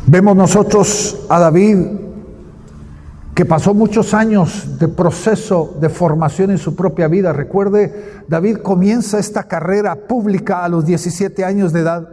Vemos 0.06 0.34
nosotros 0.34 1.26
a 1.28 1.38
David 1.38 1.97
que 3.38 3.44
pasó 3.44 3.72
muchos 3.72 4.14
años 4.14 4.80
de 4.80 4.88
proceso 4.88 5.76
de 5.80 5.88
formación 5.88 6.50
en 6.50 6.58
su 6.58 6.74
propia 6.74 7.06
vida. 7.06 7.32
Recuerde, 7.32 8.24
David 8.26 8.56
comienza 8.64 9.20
esta 9.20 9.44
carrera 9.44 9.94
pública 9.94 10.64
a 10.64 10.68
los 10.68 10.84
17 10.84 11.44
años 11.44 11.72
de 11.72 11.78
edad. 11.78 12.08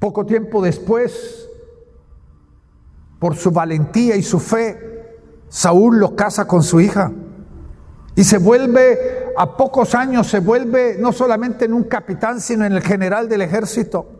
Poco 0.00 0.26
tiempo 0.26 0.60
después, 0.60 1.48
por 3.20 3.36
su 3.36 3.52
valentía 3.52 4.16
y 4.16 4.24
su 4.24 4.40
fe, 4.40 5.20
Saúl 5.48 6.00
lo 6.00 6.16
casa 6.16 6.48
con 6.48 6.64
su 6.64 6.80
hija. 6.80 7.12
Y 8.16 8.24
se 8.24 8.38
vuelve, 8.38 9.32
a 9.36 9.56
pocos 9.56 9.94
años, 9.94 10.26
se 10.26 10.40
vuelve 10.40 10.96
no 10.98 11.12
solamente 11.12 11.66
en 11.66 11.72
un 11.72 11.84
capitán, 11.84 12.40
sino 12.40 12.64
en 12.64 12.72
el 12.72 12.82
general 12.82 13.28
del 13.28 13.42
ejército. 13.42 14.17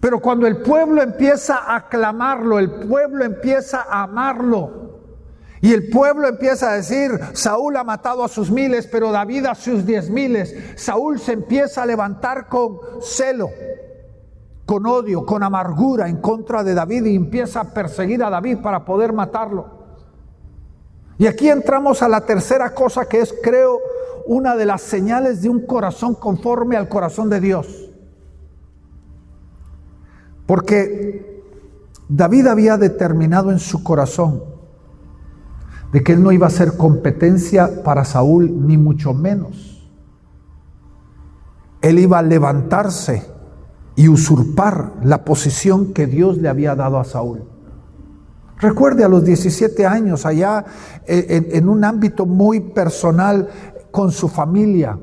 Pero 0.00 0.20
cuando 0.20 0.46
el 0.46 0.58
pueblo 0.62 1.02
empieza 1.02 1.56
a 1.56 1.76
aclamarlo, 1.76 2.58
el 2.58 2.70
pueblo 2.70 3.24
empieza 3.24 3.82
a 3.82 4.04
amarlo, 4.04 4.78
y 5.60 5.72
el 5.72 5.88
pueblo 5.90 6.28
empieza 6.28 6.70
a 6.70 6.74
decir, 6.74 7.10
Saúl 7.32 7.76
ha 7.76 7.84
matado 7.84 8.22
a 8.22 8.28
sus 8.28 8.50
miles, 8.50 8.86
pero 8.86 9.10
David 9.10 9.46
a 9.46 9.54
sus 9.54 9.84
diez 9.84 10.08
miles, 10.08 10.54
Saúl 10.76 11.18
se 11.18 11.32
empieza 11.32 11.82
a 11.82 11.86
levantar 11.86 12.48
con 12.48 12.78
celo, 13.00 13.50
con 14.64 14.86
odio, 14.86 15.26
con 15.26 15.42
amargura 15.42 16.08
en 16.08 16.18
contra 16.18 16.62
de 16.62 16.74
David 16.74 17.06
y 17.06 17.16
empieza 17.16 17.60
a 17.60 17.74
perseguir 17.74 18.22
a 18.22 18.30
David 18.30 18.58
para 18.58 18.84
poder 18.84 19.12
matarlo. 19.12 19.78
Y 21.18 21.26
aquí 21.26 21.48
entramos 21.48 22.02
a 22.02 22.08
la 22.08 22.20
tercera 22.20 22.72
cosa 22.72 23.06
que 23.06 23.20
es, 23.20 23.34
creo, 23.42 23.80
una 24.26 24.54
de 24.54 24.66
las 24.66 24.82
señales 24.82 25.42
de 25.42 25.48
un 25.48 25.66
corazón 25.66 26.14
conforme 26.14 26.76
al 26.76 26.88
corazón 26.88 27.28
de 27.28 27.40
Dios. 27.40 27.87
Porque 30.48 31.44
David 32.08 32.46
había 32.46 32.78
determinado 32.78 33.52
en 33.52 33.58
su 33.58 33.84
corazón 33.84 34.42
de 35.92 36.02
que 36.02 36.14
él 36.14 36.22
no 36.22 36.32
iba 36.32 36.46
a 36.46 36.50
ser 36.50 36.78
competencia 36.78 37.82
para 37.84 38.06
Saúl, 38.06 38.66
ni 38.66 38.78
mucho 38.78 39.12
menos. 39.12 39.86
Él 41.82 41.98
iba 41.98 42.18
a 42.18 42.22
levantarse 42.22 43.26
y 43.94 44.08
usurpar 44.08 44.94
la 45.02 45.22
posición 45.22 45.92
que 45.92 46.06
Dios 46.06 46.38
le 46.38 46.48
había 46.48 46.74
dado 46.74 46.98
a 46.98 47.04
Saúl. 47.04 47.44
Recuerde 48.56 49.04
a 49.04 49.08
los 49.08 49.24
17 49.24 49.84
años, 49.84 50.24
allá 50.24 50.64
en, 51.06 51.48
en, 51.52 51.68
un 51.68 51.84
ámbito 51.84 52.24
muy 52.24 52.60
personal 52.60 53.50
con 53.90 54.12
su 54.12 54.28
familia, 54.28 54.98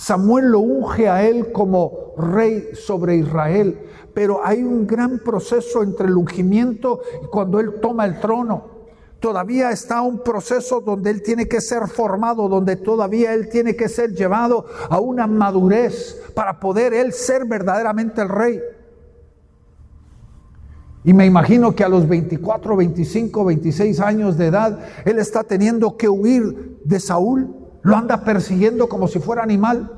Samuel 0.00 0.46
lo 0.46 0.60
unge 0.60 1.08
a 1.08 1.22
él 1.24 1.52
como 1.52 2.14
rey 2.16 2.70
sobre 2.74 3.16
Israel 3.16 3.78
pero 4.14 4.44
hay 4.44 4.62
un 4.62 4.86
gran 4.86 5.18
proceso 5.18 5.82
entre 5.82 6.06
el 6.06 6.16
ungimiento 6.16 7.00
y 7.22 7.26
cuando 7.26 7.60
Él 7.60 7.74
toma 7.80 8.04
el 8.04 8.20
trono. 8.20 8.80
Todavía 9.20 9.70
está 9.70 10.00
un 10.00 10.22
proceso 10.22 10.80
donde 10.80 11.10
Él 11.10 11.22
tiene 11.22 11.46
que 11.46 11.60
ser 11.60 11.86
formado, 11.88 12.48
donde 12.48 12.76
todavía 12.76 13.34
Él 13.34 13.48
tiene 13.48 13.76
que 13.76 13.88
ser 13.88 14.14
llevado 14.14 14.64
a 14.88 14.98
una 14.98 15.26
madurez 15.26 16.20
para 16.34 16.58
poder 16.58 16.94
Él 16.94 17.12
ser 17.12 17.44
verdaderamente 17.44 18.22
el 18.22 18.28
rey. 18.28 18.60
Y 21.04 21.12
me 21.12 21.26
imagino 21.26 21.74
que 21.74 21.84
a 21.84 21.88
los 21.88 22.08
24, 22.08 22.76
25, 22.76 23.44
26 23.44 24.00
años 24.00 24.36
de 24.36 24.46
edad, 24.46 24.78
Él 25.04 25.18
está 25.18 25.44
teniendo 25.44 25.96
que 25.96 26.08
huir 26.08 26.78
de 26.84 27.00
Saúl. 27.00 27.54
Lo 27.82 27.96
anda 27.96 28.24
persiguiendo 28.24 28.88
como 28.88 29.08
si 29.08 29.18
fuera 29.18 29.42
animal. 29.42 29.90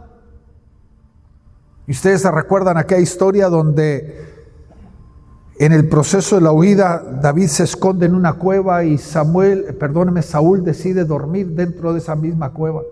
Y 1.87 1.93
ustedes 1.93 2.23
se 2.23 2.31
recuerdan 2.31 2.77
aquella 2.77 3.01
historia 3.01 3.49
donde 3.49 4.33
en 5.59 5.73
el 5.73 5.89
proceso 5.89 6.37
de 6.37 6.43
la 6.43 6.53
huida 6.53 7.03
David 7.21 7.49
se 7.49 7.65
esconde 7.65 8.07
en 8.07 8.15
una 8.15 8.35
cueva 8.35 8.85
y 8.85 8.99
Samuel, 8.99 9.77
perdóneme, 9.79 10.23
Saúl 10.23 10.65
decide 10.65 11.05
dormir 11.05 11.51
dentro 11.51 11.93
de 11.93 11.99
esa 11.99 12.17
misma 12.17 12.53
cueva. 12.53 12.83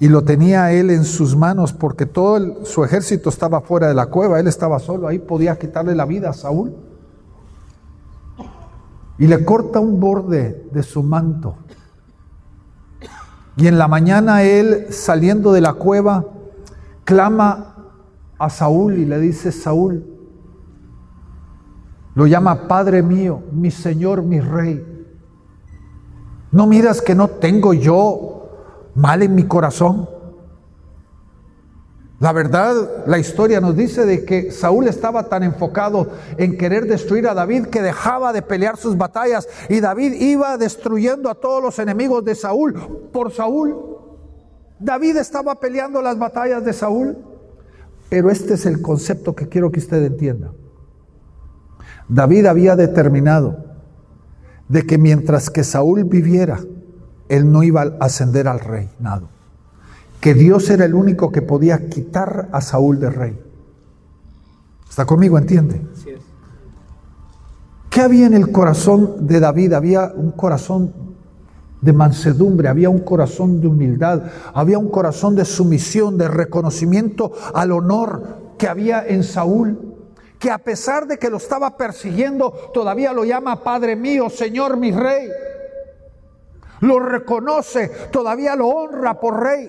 Y 0.00 0.08
lo 0.08 0.22
tenía 0.24 0.72
él 0.72 0.90
en 0.90 1.04
sus 1.04 1.36
manos 1.36 1.72
porque 1.72 2.06
todo 2.06 2.64
su 2.64 2.82
ejército 2.84 3.28
estaba 3.28 3.60
fuera 3.60 3.88
de 3.88 3.94
la 3.94 4.06
cueva, 4.06 4.40
él 4.40 4.48
estaba 4.48 4.80
solo, 4.80 5.06
ahí 5.06 5.18
podía 5.18 5.56
quitarle 5.58 5.94
la 5.94 6.04
vida 6.06 6.30
a 6.30 6.34
Saúl. 6.34 6.74
Y 9.18 9.28
le 9.28 9.44
corta 9.44 9.78
un 9.78 10.00
borde 10.00 10.68
de 10.72 10.82
su 10.82 11.02
manto. 11.02 11.56
Y 13.56 13.66
en 13.66 13.78
la 13.78 13.88
mañana 13.88 14.42
él, 14.42 14.86
saliendo 14.90 15.52
de 15.52 15.60
la 15.60 15.74
cueva, 15.74 16.24
clama 17.04 17.76
a 18.38 18.50
Saúl 18.50 18.98
y 18.98 19.04
le 19.04 19.18
dice, 19.18 19.52
Saúl, 19.52 20.04
lo 22.14 22.26
llama 22.26 22.66
Padre 22.68 23.02
mío, 23.02 23.42
mi 23.52 23.70
Señor, 23.70 24.22
mi 24.22 24.40
Rey. 24.40 24.84
¿No 26.50 26.66
miras 26.66 27.00
que 27.00 27.14
no 27.14 27.28
tengo 27.28 27.72
yo 27.72 28.50
mal 28.94 29.22
en 29.22 29.34
mi 29.34 29.44
corazón? 29.44 30.08
La 32.22 32.30
verdad, 32.30 33.04
la 33.08 33.18
historia 33.18 33.60
nos 33.60 33.74
dice 33.74 34.06
de 34.06 34.24
que 34.24 34.52
Saúl 34.52 34.86
estaba 34.86 35.24
tan 35.24 35.42
enfocado 35.42 36.06
en 36.36 36.56
querer 36.56 36.86
destruir 36.86 37.26
a 37.26 37.34
David 37.34 37.66
que 37.66 37.82
dejaba 37.82 38.32
de 38.32 38.42
pelear 38.42 38.76
sus 38.76 38.96
batallas 38.96 39.48
y 39.68 39.80
David 39.80 40.12
iba 40.20 40.56
destruyendo 40.56 41.28
a 41.28 41.34
todos 41.34 41.60
los 41.60 41.80
enemigos 41.80 42.24
de 42.24 42.36
Saúl 42.36 42.74
por 43.12 43.32
Saúl. 43.32 43.74
David 44.78 45.16
estaba 45.16 45.56
peleando 45.56 46.00
las 46.00 46.16
batallas 46.16 46.64
de 46.64 46.72
Saúl, 46.72 47.18
pero 48.08 48.30
este 48.30 48.54
es 48.54 48.66
el 48.66 48.80
concepto 48.80 49.34
que 49.34 49.48
quiero 49.48 49.72
que 49.72 49.80
usted 49.80 50.04
entienda. 50.04 50.52
David 52.08 52.46
había 52.46 52.76
determinado 52.76 53.64
de 54.68 54.86
que 54.86 54.96
mientras 54.96 55.50
que 55.50 55.64
Saúl 55.64 56.04
viviera, 56.04 56.60
él 57.28 57.50
no 57.50 57.64
iba 57.64 57.82
a 57.82 57.96
ascender 57.98 58.46
al 58.46 58.60
reinado. 58.60 59.41
Que 60.22 60.34
Dios 60.34 60.70
era 60.70 60.84
el 60.84 60.94
único 60.94 61.32
que 61.32 61.42
podía 61.42 61.88
quitar 61.88 62.48
a 62.52 62.60
Saúl 62.60 63.00
de 63.00 63.10
rey. 63.10 63.42
¿Está 64.88 65.04
conmigo? 65.04 65.36
¿Entiende? 65.36 65.82
¿Qué 67.90 68.00
había 68.00 68.26
en 68.26 68.34
el 68.34 68.52
corazón 68.52 69.26
de 69.26 69.40
David? 69.40 69.72
Había 69.72 70.12
un 70.14 70.30
corazón 70.30 70.94
de 71.80 71.92
mansedumbre, 71.92 72.68
había 72.68 72.88
un 72.88 73.00
corazón 73.00 73.60
de 73.60 73.66
humildad, 73.66 74.22
había 74.54 74.78
un 74.78 74.90
corazón 74.90 75.34
de 75.34 75.44
sumisión, 75.44 76.16
de 76.16 76.28
reconocimiento 76.28 77.32
al 77.52 77.72
honor 77.72 78.54
que 78.58 78.68
había 78.68 79.04
en 79.04 79.24
Saúl, 79.24 79.76
que 80.38 80.52
a 80.52 80.58
pesar 80.58 81.08
de 81.08 81.18
que 81.18 81.30
lo 81.30 81.38
estaba 81.38 81.76
persiguiendo, 81.76 82.70
todavía 82.72 83.12
lo 83.12 83.24
llama 83.24 83.64
Padre 83.64 83.96
mío, 83.96 84.30
Señor 84.30 84.76
mi 84.76 84.92
rey. 84.92 85.28
Lo 86.78 87.00
reconoce, 87.00 87.90
todavía 88.12 88.54
lo 88.54 88.68
honra 88.68 89.18
por 89.18 89.42
rey. 89.42 89.68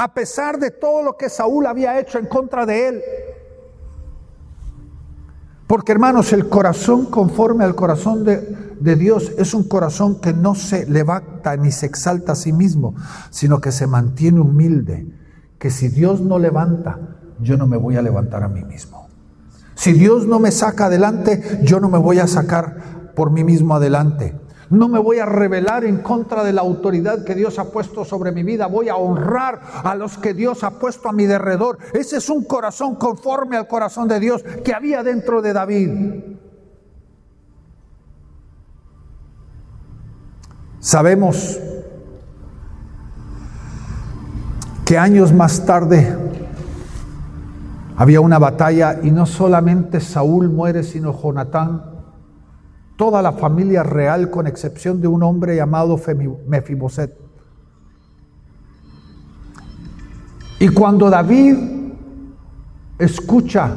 A 0.00 0.14
pesar 0.14 0.58
de 0.58 0.70
todo 0.70 1.02
lo 1.02 1.18
que 1.18 1.28
Saúl 1.28 1.66
había 1.66 2.00
hecho 2.00 2.18
en 2.18 2.24
contra 2.24 2.64
de 2.64 2.88
él, 2.88 3.02
porque 5.66 5.92
hermanos, 5.92 6.32
el 6.32 6.48
corazón 6.48 7.04
conforme 7.04 7.64
al 7.64 7.74
corazón 7.74 8.24
de, 8.24 8.40
de, 8.80 8.96
Dios 8.96 9.30
es 9.36 9.52
un 9.52 9.68
corazón 9.68 10.18
que 10.18 10.32
no 10.32 10.54
se 10.54 10.86
levanta 10.86 11.54
ni 11.58 11.70
se 11.70 11.84
exalta 11.84 12.32
a 12.32 12.34
sí 12.34 12.50
mismo, 12.50 12.94
sino 13.28 13.60
que 13.60 13.72
se 13.72 13.86
mantiene 13.86 14.40
humilde. 14.40 15.06
Que 15.58 15.70
si 15.70 15.88
Dios 15.88 16.22
no 16.22 16.38
levanta, 16.38 16.98
yo 17.38 17.58
no 17.58 17.66
me 17.66 17.76
voy 17.76 17.96
a 17.96 18.02
levantar 18.02 18.42
a 18.42 18.48
mí 18.48 18.64
mismo. 18.64 19.06
Si 19.74 19.92
Dios 19.92 20.26
no 20.26 20.38
me 20.38 20.50
saca 20.50 20.86
adelante, 20.86 21.60
yo 21.62 21.78
no 21.78 21.90
me 21.90 21.98
voy 21.98 22.20
a 22.20 22.26
sacar 22.26 23.12
por 23.14 23.30
mí 23.30 23.44
mismo 23.44 23.76
adelante. 23.76 24.34
No 24.70 24.88
me 24.88 24.98
voy 24.98 25.18
a 25.18 25.26
rebelar 25.26 25.84
en 25.84 25.98
contra 25.98 26.42
de 26.44 26.52
la 26.52 26.62
autoridad 26.62 27.24
que 27.24 27.34
Dios 27.34 27.58
ha 27.58 27.70
puesto 27.70 28.04
sobre 28.04 28.32
mi 28.32 28.42
vida. 28.42 28.66
Voy 28.66 28.88
a 28.88 28.96
honrar 28.96 29.60
a 29.84 29.94
los 29.94 30.16
que 30.16 30.32
Dios 30.32 30.64
ha 30.64 30.78
puesto 30.78 31.08
a 31.08 31.12
mi 31.12 31.26
derredor. 31.26 31.78
Ese 31.92 32.18
es 32.18 32.30
un 32.30 32.44
corazón 32.44 32.94
conforme 32.94 33.56
al 33.56 33.66
corazón 33.66 34.08
de 34.08 34.20
Dios 34.20 34.42
que 34.64 34.72
había 34.72 35.02
dentro 35.02 35.42
de 35.42 35.52
David. 35.52 35.90
Sabemos 40.78 41.58
que 44.86 44.96
años 44.96 45.32
más 45.32 45.66
tarde 45.66 46.16
Había 48.00 48.22
una 48.22 48.38
batalla 48.38 48.98
y 49.02 49.10
no 49.10 49.26
solamente 49.26 50.00
Saúl 50.00 50.48
muere, 50.48 50.84
sino 50.84 51.12
Jonatán, 51.12 51.82
toda 53.00 53.22
la 53.22 53.32
familia 53.32 53.82
real, 53.82 54.28
con 54.28 54.46
excepción 54.46 55.00
de 55.00 55.08
un 55.08 55.22
hombre 55.22 55.56
llamado 55.56 55.98
Mefiboset. 56.46 57.16
Y 60.58 60.68
cuando 60.68 61.08
David 61.08 61.56
escucha 62.98 63.72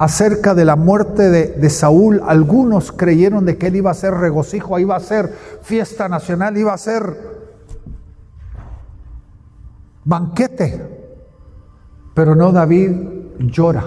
acerca 0.00 0.56
de 0.56 0.64
la 0.64 0.74
muerte 0.74 1.30
de, 1.30 1.70
Saúl, 1.70 2.20
algunos 2.26 2.90
creyeron 2.90 3.44
de 3.44 3.56
que 3.56 3.68
él 3.68 3.76
iba 3.76 3.92
a 3.92 3.94
ser 3.94 4.14
regocijo, 4.14 4.80
iba 4.80 4.96
a 4.96 5.00
ser 5.00 5.32
fiesta 5.62 6.08
nacional, 6.08 6.58
iba 6.58 6.74
a 6.74 6.78
ser 6.78 7.04
banquete. 10.04 10.88
Pero 12.14 12.34
no 12.34 12.50
David 12.50 12.90
llora 13.38 13.84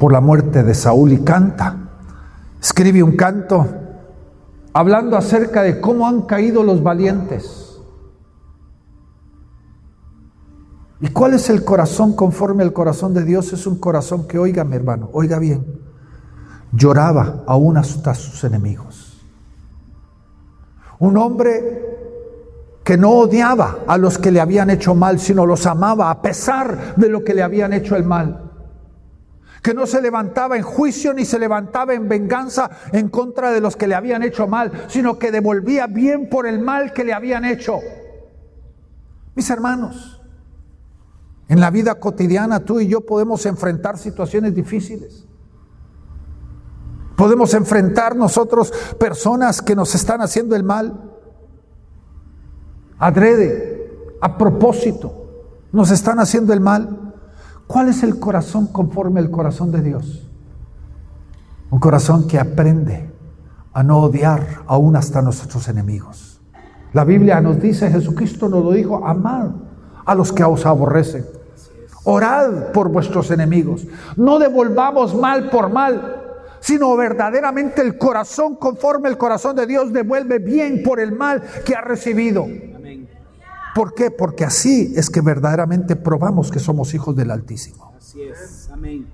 por 0.00 0.10
la 0.10 0.20
muerte 0.20 0.64
de 0.64 0.74
Saúl 0.74 1.12
y 1.12 1.18
canta. 1.18 1.83
Escribe 2.64 3.02
un 3.02 3.14
canto 3.14 3.68
hablando 4.72 5.18
acerca 5.18 5.60
de 5.62 5.82
cómo 5.82 6.08
han 6.08 6.22
caído 6.22 6.62
los 6.62 6.82
valientes. 6.82 7.78
¿Y 10.98 11.08
cuál 11.08 11.34
es 11.34 11.50
el 11.50 11.62
corazón 11.62 12.16
conforme 12.16 12.62
al 12.62 12.72
corazón 12.72 13.12
de 13.12 13.22
Dios? 13.22 13.52
Es 13.52 13.66
un 13.66 13.78
corazón 13.78 14.26
que, 14.26 14.38
oiga 14.38 14.64
mi 14.64 14.76
hermano, 14.76 15.10
oiga 15.12 15.38
bien, 15.38 15.78
lloraba 16.72 17.44
aún 17.46 17.76
hasta 17.76 18.14
sus 18.14 18.42
enemigos. 18.44 19.22
Un 21.00 21.18
hombre 21.18 21.84
que 22.82 22.96
no 22.96 23.10
odiaba 23.10 23.80
a 23.86 23.98
los 23.98 24.16
que 24.16 24.30
le 24.30 24.40
habían 24.40 24.70
hecho 24.70 24.94
mal, 24.94 25.18
sino 25.18 25.44
los 25.44 25.66
amaba 25.66 26.08
a 26.08 26.22
pesar 26.22 26.96
de 26.96 27.10
lo 27.10 27.22
que 27.24 27.34
le 27.34 27.42
habían 27.42 27.74
hecho 27.74 27.94
el 27.94 28.04
mal. 28.04 28.43
Que 29.64 29.72
no 29.72 29.86
se 29.86 30.02
levantaba 30.02 30.58
en 30.58 30.62
juicio 30.62 31.14
ni 31.14 31.24
se 31.24 31.38
levantaba 31.38 31.94
en 31.94 32.06
venganza 32.06 32.70
en 32.92 33.08
contra 33.08 33.50
de 33.50 33.62
los 33.62 33.76
que 33.76 33.88
le 33.88 33.94
habían 33.94 34.22
hecho 34.22 34.46
mal, 34.46 34.70
sino 34.88 35.18
que 35.18 35.32
devolvía 35.32 35.86
bien 35.86 36.28
por 36.28 36.46
el 36.46 36.60
mal 36.60 36.92
que 36.92 37.02
le 37.02 37.14
habían 37.14 37.46
hecho. 37.46 37.80
Mis 39.34 39.48
hermanos, 39.48 40.20
en 41.48 41.60
la 41.60 41.70
vida 41.70 41.94
cotidiana 41.94 42.60
tú 42.60 42.78
y 42.78 42.88
yo 42.88 43.00
podemos 43.00 43.46
enfrentar 43.46 43.96
situaciones 43.96 44.54
difíciles. 44.54 45.26
Podemos 47.16 47.54
enfrentar 47.54 48.16
nosotros 48.16 48.70
personas 48.98 49.62
que 49.62 49.74
nos 49.74 49.94
están 49.94 50.20
haciendo 50.20 50.54
el 50.56 50.62
mal 50.62 51.10
adrede, 52.98 54.16
a 54.20 54.36
propósito, 54.38 55.12
nos 55.72 55.90
están 55.90 56.18
haciendo 56.20 56.52
el 56.52 56.60
mal. 56.60 57.13
¿Cuál 57.66 57.88
es 57.88 58.02
el 58.02 58.18
corazón 58.18 58.66
conforme 58.68 59.20
al 59.20 59.30
corazón 59.30 59.72
de 59.72 59.80
Dios? 59.80 60.28
Un 61.70 61.80
corazón 61.80 62.28
que 62.28 62.38
aprende 62.38 63.10
a 63.72 63.82
no 63.82 63.98
odiar 63.98 64.62
aún 64.66 64.96
hasta 64.96 65.22
nuestros 65.22 65.68
enemigos. 65.68 66.40
La 66.92 67.04
Biblia 67.04 67.40
nos 67.40 67.60
dice, 67.60 67.90
Jesucristo 67.90 68.48
nos 68.48 68.64
lo 68.64 68.70
dijo, 68.70 69.04
amad 69.04 69.50
a 70.04 70.14
los 70.14 70.32
que 70.32 70.44
os 70.44 70.64
aborrecen. 70.66 71.26
Orad 72.04 72.72
por 72.72 72.90
vuestros 72.90 73.30
enemigos. 73.30 73.86
No 74.16 74.38
devolvamos 74.38 75.14
mal 75.14 75.48
por 75.48 75.70
mal, 75.70 76.22
sino 76.60 76.94
verdaderamente 76.96 77.80
el 77.80 77.98
corazón 77.98 78.56
conforme 78.56 79.08
el 79.08 79.18
corazón 79.18 79.56
de 79.56 79.66
Dios 79.66 79.92
devuelve 79.92 80.38
bien 80.38 80.82
por 80.84 81.00
el 81.00 81.12
mal 81.12 81.42
que 81.64 81.74
ha 81.74 81.80
recibido. 81.80 82.46
¿Por 83.74 83.94
qué? 83.94 84.10
Porque 84.10 84.44
así 84.44 84.92
es 84.96 85.10
que 85.10 85.20
verdaderamente 85.20 85.96
probamos 85.96 86.50
que 86.50 86.60
somos 86.60 86.94
hijos 86.94 87.16
del 87.16 87.30
Altísimo. 87.30 87.92
Así 87.96 88.22
es. 88.22 88.68
Amén. 88.70 89.06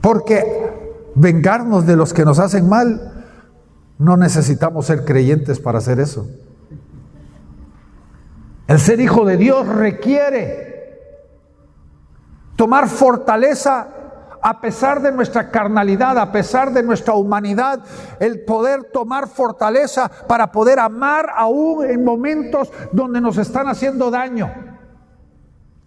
Porque 0.00 0.44
vengarnos 1.14 1.86
de 1.86 1.96
los 1.96 2.12
que 2.12 2.24
nos 2.24 2.38
hacen 2.38 2.68
mal, 2.68 3.26
no 3.98 4.16
necesitamos 4.16 4.86
ser 4.86 5.04
creyentes 5.04 5.58
para 5.58 5.78
hacer 5.78 6.00
eso. 6.00 6.28
El 8.66 8.78
ser 8.78 9.00
hijo 9.00 9.24
de 9.24 9.36
Dios 9.36 9.66
requiere 9.66 10.70
tomar 12.56 12.88
fortaleza 12.88 13.88
a 14.42 14.60
pesar 14.60 15.02
de 15.02 15.12
nuestra 15.12 15.50
carnalidad, 15.50 16.18
a 16.18 16.32
pesar 16.32 16.72
de 16.72 16.82
nuestra 16.82 17.14
humanidad, 17.14 17.80
el 18.18 18.44
poder 18.44 18.84
tomar 18.92 19.28
fortaleza 19.28 20.10
para 20.28 20.50
poder 20.50 20.78
amar 20.78 21.28
aún 21.36 21.84
en 21.84 22.04
momentos 22.04 22.72
donde 22.92 23.20
nos 23.20 23.38
están 23.38 23.68
haciendo 23.68 24.10
daño. 24.10 24.52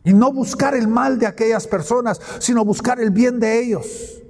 Y 0.04 0.14
no 0.14 0.34
buscar 0.34 0.76
el 0.76 0.88
mal 0.88 1.18
de 1.18 1.28
aquellas 1.28 1.66
personas, 1.66 2.20
sino 2.40 2.66
buscar 2.66 3.00
el 3.00 3.12
bien 3.12 3.40
de 3.40 3.60
ellos. 3.60 4.22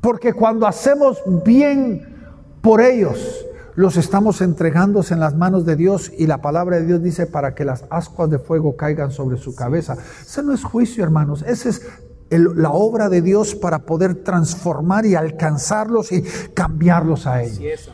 Porque 0.00 0.32
cuando 0.32 0.66
hacemos 0.66 1.18
bien 1.44 2.30
por 2.62 2.80
ellos, 2.80 3.46
los 3.74 3.96
estamos 3.96 4.40
entregando 4.40 5.04
en 5.10 5.20
las 5.20 5.34
manos 5.34 5.66
de 5.66 5.76
Dios 5.76 6.10
y 6.16 6.26
la 6.26 6.40
palabra 6.40 6.76
de 6.76 6.86
Dios 6.86 7.02
dice 7.02 7.26
para 7.26 7.54
que 7.54 7.64
las 7.64 7.84
ascuas 7.90 8.30
de 8.30 8.38
fuego 8.38 8.76
caigan 8.76 9.10
sobre 9.10 9.36
su 9.36 9.54
cabeza. 9.54 9.96
Ese 10.22 10.42
no 10.42 10.54
es 10.54 10.64
juicio, 10.64 11.04
hermanos, 11.04 11.44
ese 11.46 11.68
es 11.68 11.82
la 12.30 12.70
obra 12.70 13.08
de 13.08 13.22
Dios 13.22 13.54
para 13.54 13.80
poder 13.80 14.22
transformar 14.24 15.06
y 15.06 15.14
alcanzarlos 15.14 16.12
y 16.12 16.22
cambiarlos 16.54 17.26
a 17.26 17.42
ellos. 17.42 17.88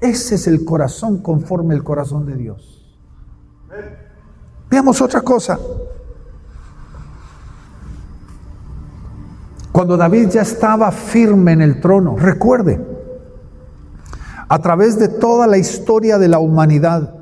Ese 0.00 0.34
es 0.34 0.46
el 0.46 0.64
corazón 0.64 1.18
conforme 1.18 1.74
el 1.74 1.84
corazón 1.84 2.26
de 2.26 2.36
Dios. 2.36 2.96
Veamos 4.70 5.00
otra 5.00 5.20
cosa. 5.20 5.58
Cuando 9.70 9.96
David 9.96 10.28
ya 10.28 10.42
estaba 10.42 10.90
firme 10.92 11.52
en 11.52 11.62
el 11.62 11.80
trono, 11.80 12.16
recuerde, 12.16 12.84
a 14.48 14.58
través 14.60 14.98
de 14.98 15.08
toda 15.08 15.46
la 15.46 15.56
historia 15.56 16.18
de 16.18 16.28
la 16.28 16.38
humanidad, 16.38 17.14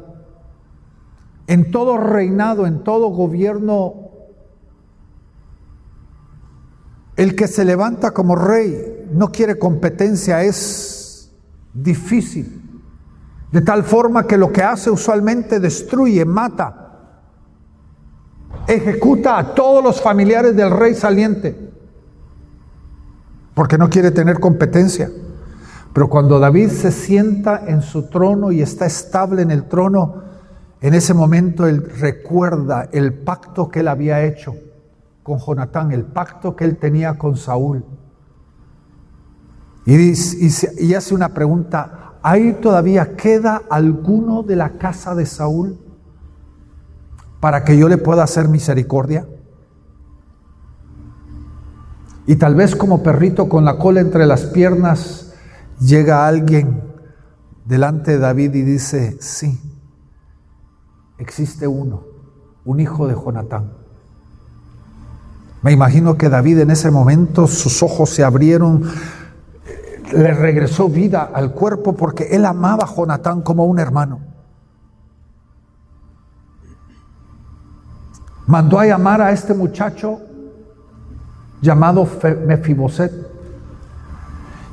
en 1.46 1.70
todo 1.70 1.96
reinado, 1.96 2.66
en 2.66 2.82
todo 2.82 3.08
gobierno 3.08 4.09
El 7.20 7.37
que 7.37 7.48
se 7.48 7.66
levanta 7.66 8.12
como 8.12 8.35
rey 8.35 9.06
no 9.12 9.30
quiere 9.30 9.59
competencia, 9.59 10.42
es 10.42 11.30
difícil. 11.74 12.80
De 13.52 13.61
tal 13.61 13.85
forma 13.85 14.26
que 14.26 14.38
lo 14.38 14.50
que 14.50 14.62
hace 14.62 14.90
usualmente 14.90 15.61
destruye, 15.61 16.24
mata, 16.24 17.26
ejecuta 18.66 19.37
a 19.37 19.54
todos 19.54 19.85
los 19.85 20.00
familiares 20.00 20.56
del 20.56 20.70
rey 20.70 20.94
saliente, 20.94 21.54
porque 23.52 23.76
no 23.76 23.90
quiere 23.90 24.12
tener 24.12 24.40
competencia. 24.40 25.11
Pero 25.92 26.09
cuando 26.09 26.38
David 26.38 26.70
se 26.70 26.90
sienta 26.90 27.64
en 27.66 27.83
su 27.83 28.09
trono 28.09 28.50
y 28.50 28.62
está 28.62 28.87
estable 28.87 29.42
en 29.42 29.50
el 29.50 29.64
trono, 29.64 30.22
en 30.80 30.94
ese 30.94 31.12
momento 31.12 31.66
él 31.66 31.87
recuerda 32.00 32.88
el 32.92 33.12
pacto 33.12 33.68
que 33.68 33.80
él 33.80 33.88
había 33.88 34.24
hecho 34.24 34.54
con 35.30 35.38
Jonatán, 35.38 35.92
el 35.92 36.04
pacto 36.04 36.56
que 36.56 36.64
él 36.64 36.76
tenía 36.76 37.16
con 37.16 37.36
Saúl. 37.36 37.84
Y, 39.86 40.12
y, 40.12 40.94
hace 40.94 41.14
una 41.14 41.28
pregunta, 41.28 42.14
¿ahí 42.20 42.54
todavía 42.54 43.14
queda 43.14 43.62
alguno 43.70 44.42
de 44.42 44.56
la 44.56 44.70
casa 44.70 45.14
de 45.14 45.26
Saúl 45.26 45.78
para 47.38 47.62
que 47.62 47.78
yo 47.78 47.88
le 47.88 47.96
pueda 47.96 48.24
hacer 48.24 48.48
misericordia? 48.48 49.24
Y 52.26 52.34
tal 52.34 52.56
vez 52.56 52.74
como 52.74 53.04
perrito 53.04 53.48
con 53.48 53.64
la 53.64 53.78
cola 53.78 54.00
entre 54.00 54.26
las 54.26 54.46
piernas, 54.46 55.32
llega 55.78 56.26
alguien 56.26 56.82
delante 57.64 58.12
de 58.12 58.18
David 58.18 58.54
y 58.54 58.62
dice, 58.62 59.16
sí, 59.20 59.60
existe 61.18 61.68
uno, 61.68 62.02
un 62.64 62.80
hijo 62.80 63.06
de 63.06 63.14
Jonatán. 63.14 63.79
Me 65.62 65.72
imagino 65.72 66.16
que 66.16 66.28
David 66.28 66.60
en 66.60 66.70
ese 66.70 66.90
momento 66.90 67.46
sus 67.46 67.82
ojos 67.82 68.10
se 68.10 68.24
abrieron, 68.24 68.82
le 70.12 70.34
regresó 70.34 70.88
vida 70.88 71.30
al 71.32 71.52
cuerpo 71.52 71.94
porque 71.94 72.28
él 72.30 72.46
amaba 72.46 72.84
a 72.84 72.94
Jonatán 72.94 73.42
como 73.42 73.66
un 73.66 73.78
hermano. 73.78 74.20
Mandó 78.46 78.80
a 78.80 78.86
llamar 78.86 79.20
a 79.20 79.30
este 79.30 79.54
muchacho 79.54 80.20
llamado 81.60 82.08
Mefiboset. 82.46 83.12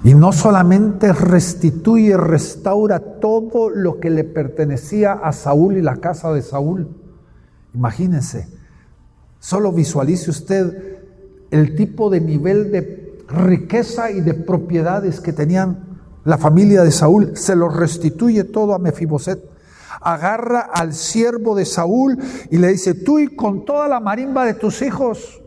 Y 0.04 0.14
no 0.14 0.32
solamente 0.32 1.12
restituye, 1.12 2.16
restaura 2.16 3.00
todo 3.20 3.70
lo 3.70 4.00
que 4.00 4.10
le 4.10 4.24
pertenecía 4.24 5.14
a 5.14 5.34
Saúl 5.34 5.78
y 5.78 5.82
la 5.82 5.98
casa 5.98 6.32
de 6.32 6.42
Saúl. 6.42 6.88
Imagínense, 7.74 8.48
Solo 9.40 9.72
visualice 9.72 10.30
usted 10.30 10.98
el 11.52 11.76
tipo 11.76 12.10
de 12.10 12.22
nivel 12.22 12.72
de 12.72 13.24
riqueza 13.28 14.12
y 14.12 14.22
de 14.22 14.34
propiedades 14.34 15.20
que 15.20 15.34
tenían 15.34 16.00
la 16.24 16.38
familia 16.38 16.84
de 16.84 16.92
Saúl. 16.92 17.38
Se 17.38 17.56
lo 17.56 17.70
restituye 17.70 18.44
todo 18.44 18.74
a 18.74 18.80
Mefiboset. 18.80 19.58
agarra 20.00 20.62
al 20.62 20.94
siervo 20.94 21.56
de 21.56 21.66
Saúl 21.66 22.18
y 22.52 22.58
le 22.58 22.68
dice, 22.70 22.94
tú 22.94 23.20
y 23.20 23.36
con 23.36 23.66
toda 23.66 23.88
la 23.88 24.00
marimba 24.00 24.46
de 24.46 24.54
tus 24.54 24.82
hijos, 24.82 25.42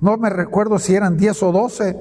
no 0.00 0.16
me 0.16 0.30
recuerdo 0.30 0.78
si 0.78 0.94
eran 0.94 1.16
10 1.16 1.42
o 1.42 1.52
12, 1.52 1.96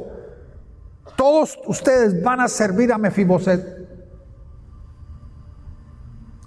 todos 1.17 1.60
ustedes 1.67 2.23
van 2.23 2.39
a 2.39 2.47
servir 2.47 2.93
a 2.93 2.97
Mefiboset. 2.97 3.63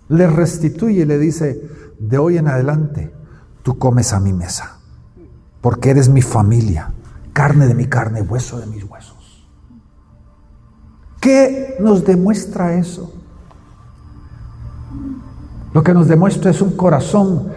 Le 0.08 0.26
restituye 0.26 1.02
y 1.02 1.04
le 1.04 1.18
dice, 1.18 1.60
de 1.98 2.18
hoy 2.18 2.38
en 2.38 2.48
adelante 2.48 3.17
tú 3.62 3.78
comes 3.78 4.12
a 4.12 4.20
mi 4.20 4.32
mesa, 4.32 4.78
porque 5.60 5.90
eres 5.90 6.08
mi 6.08 6.22
familia, 6.22 6.92
carne 7.32 7.66
de 7.66 7.74
mi 7.74 7.86
carne, 7.86 8.22
hueso 8.22 8.58
de 8.58 8.66
mis 8.66 8.84
huesos. 8.84 9.46
¿Qué 11.20 11.76
nos 11.80 12.04
demuestra 12.04 12.74
eso? 12.74 13.12
Lo 15.72 15.82
que 15.82 15.92
nos 15.92 16.08
demuestra 16.08 16.50
es 16.50 16.62
un 16.62 16.76
corazón, 16.76 17.52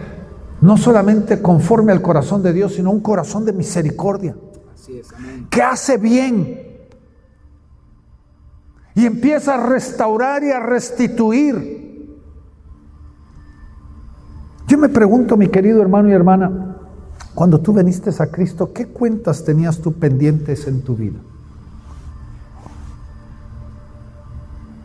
no 0.60 0.76
solamente 0.76 1.40
conforme 1.40 1.92
al 1.92 2.02
corazón 2.02 2.42
de 2.42 2.52
Dios, 2.52 2.74
sino 2.74 2.90
un 2.90 3.00
corazón 3.00 3.44
de 3.44 3.52
misericordia, 3.52 4.36
que 5.48 5.62
hace 5.62 5.96
bien 5.96 6.72
y 8.94 9.06
empieza 9.06 9.54
a 9.54 9.66
restaurar 9.66 10.44
y 10.44 10.50
a 10.50 10.60
restituir. 10.60 11.81
Yo 14.72 14.78
me 14.78 14.88
pregunto, 14.88 15.36
mi 15.36 15.48
querido 15.48 15.82
hermano 15.82 16.08
y 16.08 16.12
hermana, 16.12 16.78
cuando 17.34 17.60
tú 17.60 17.74
viniste 17.74 18.10
a 18.18 18.26
Cristo, 18.28 18.72
¿qué 18.72 18.86
cuentas 18.86 19.44
tenías 19.44 19.80
tú 19.80 19.92
pendientes 19.92 20.66
en 20.66 20.80
tu 20.80 20.96
vida? 20.96 21.18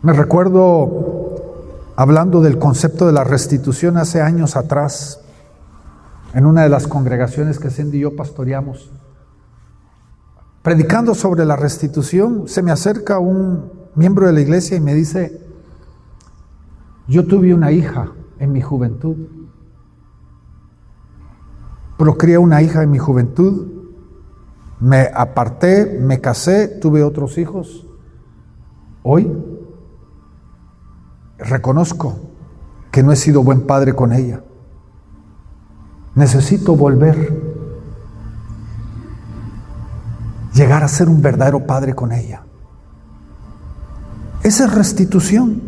Me 0.02 0.12
recuerdo 0.12 1.94
hablando 1.96 2.42
del 2.42 2.58
concepto 2.58 3.06
de 3.06 3.14
la 3.14 3.24
restitución 3.24 3.96
hace 3.96 4.20
años 4.20 4.56
atrás, 4.56 5.22
en 6.34 6.44
una 6.44 6.64
de 6.64 6.68
las 6.68 6.86
congregaciones 6.86 7.58
que 7.58 7.70
Cindy 7.70 7.96
y 7.96 8.00
yo 8.02 8.14
pastoreamos. 8.14 8.90
Predicando 10.60 11.14
sobre 11.14 11.46
la 11.46 11.56
restitución, 11.56 12.46
se 12.46 12.60
me 12.60 12.72
acerca 12.72 13.20
un 13.20 13.72
miembro 13.94 14.26
de 14.26 14.34
la 14.34 14.40
iglesia 14.40 14.76
y 14.76 14.80
me 14.80 14.92
dice, 14.92 15.40
yo 17.06 17.26
tuve 17.26 17.54
una 17.54 17.72
hija 17.72 18.12
en 18.38 18.52
mi 18.52 18.60
juventud, 18.60 19.16
procreé 21.98 22.38
una 22.38 22.62
hija 22.62 22.82
en 22.82 22.90
mi 22.92 22.98
juventud, 22.98 23.66
me 24.80 25.10
aparté, 25.12 25.98
me 26.00 26.20
casé, 26.20 26.68
tuve 26.68 27.02
otros 27.02 27.36
hijos. 27.36 27.84
Hoy 29.02 29.30
reconozco 31.38 32.16
que 32.92 33.02
no 33.02 33.10
he 33.10 33.16
sido 33.16 33.42
buen 33.42 33.66
padre 33.66 33.94
con 33.94 34.12
ella. 34.12 34.42
Necesito 36.14 36.76
volver, 36.76 37.42
llegar 40.54 40.84
a 40.84 40.88
ser 40.88 41.08
un 41.08 41.20
verdadero 41.20 41.66
padre 41.66 41.94
con 41.94 42.12
ella. 42.12 42.42
Esa 44.44 44.66
es 44.66 44.74
restitución. 44.74 45.60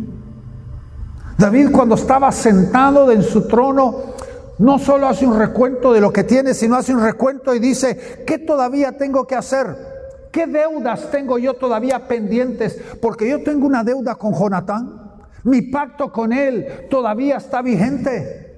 David 1.37 1.71
cuando 1.73 1.97
estaba 1.97 2.31
sentado 2.31 3.11
en 3.11 3.23
su 3.23 3.49
trono, 3.49 3.97
no 4.61 4.79
solo 4.79 5.09
hace 5.09 5.27
un 5.27 5.39
recuento 5.39 5.93
de 5.93 6.03
lo 6.03 6.13
que 6.13 6.23
tiene, 6.23 6.53
sino 6.53 6.77
hace 6.77 6.95
un 6.95 7.03
recuento 7.03 7.55
y 7.55 7.59
dice, 7.59 8.23
¿qué 8.27 8.39
todavía 8.39 8.97
tengo 8.99 9.27
que 9.27 9.35
hacer? 9.35 9.75
¿Qué 10.31 10.47
deudas 10.47 11.11
tengo 11.11 11.39
yo 11.39 11.55
todavía 11.55 12.07
pendientes? 12.07 12.79
Porque 13.01 13.29
yo 13.29 13.43
tengo 13.43 13.67
una 13.67 13.83
deuda 13.83 14.17
con 14.17 14.35
Jonatán. 14.35 15.01
Mi 15.45 15.63
pacto 15.63 16.13
con 16.13 16.35
Él 16.35 16.87
todavía 16.91 17.39
está 17.39 17.63
vigente. 17.63 18.51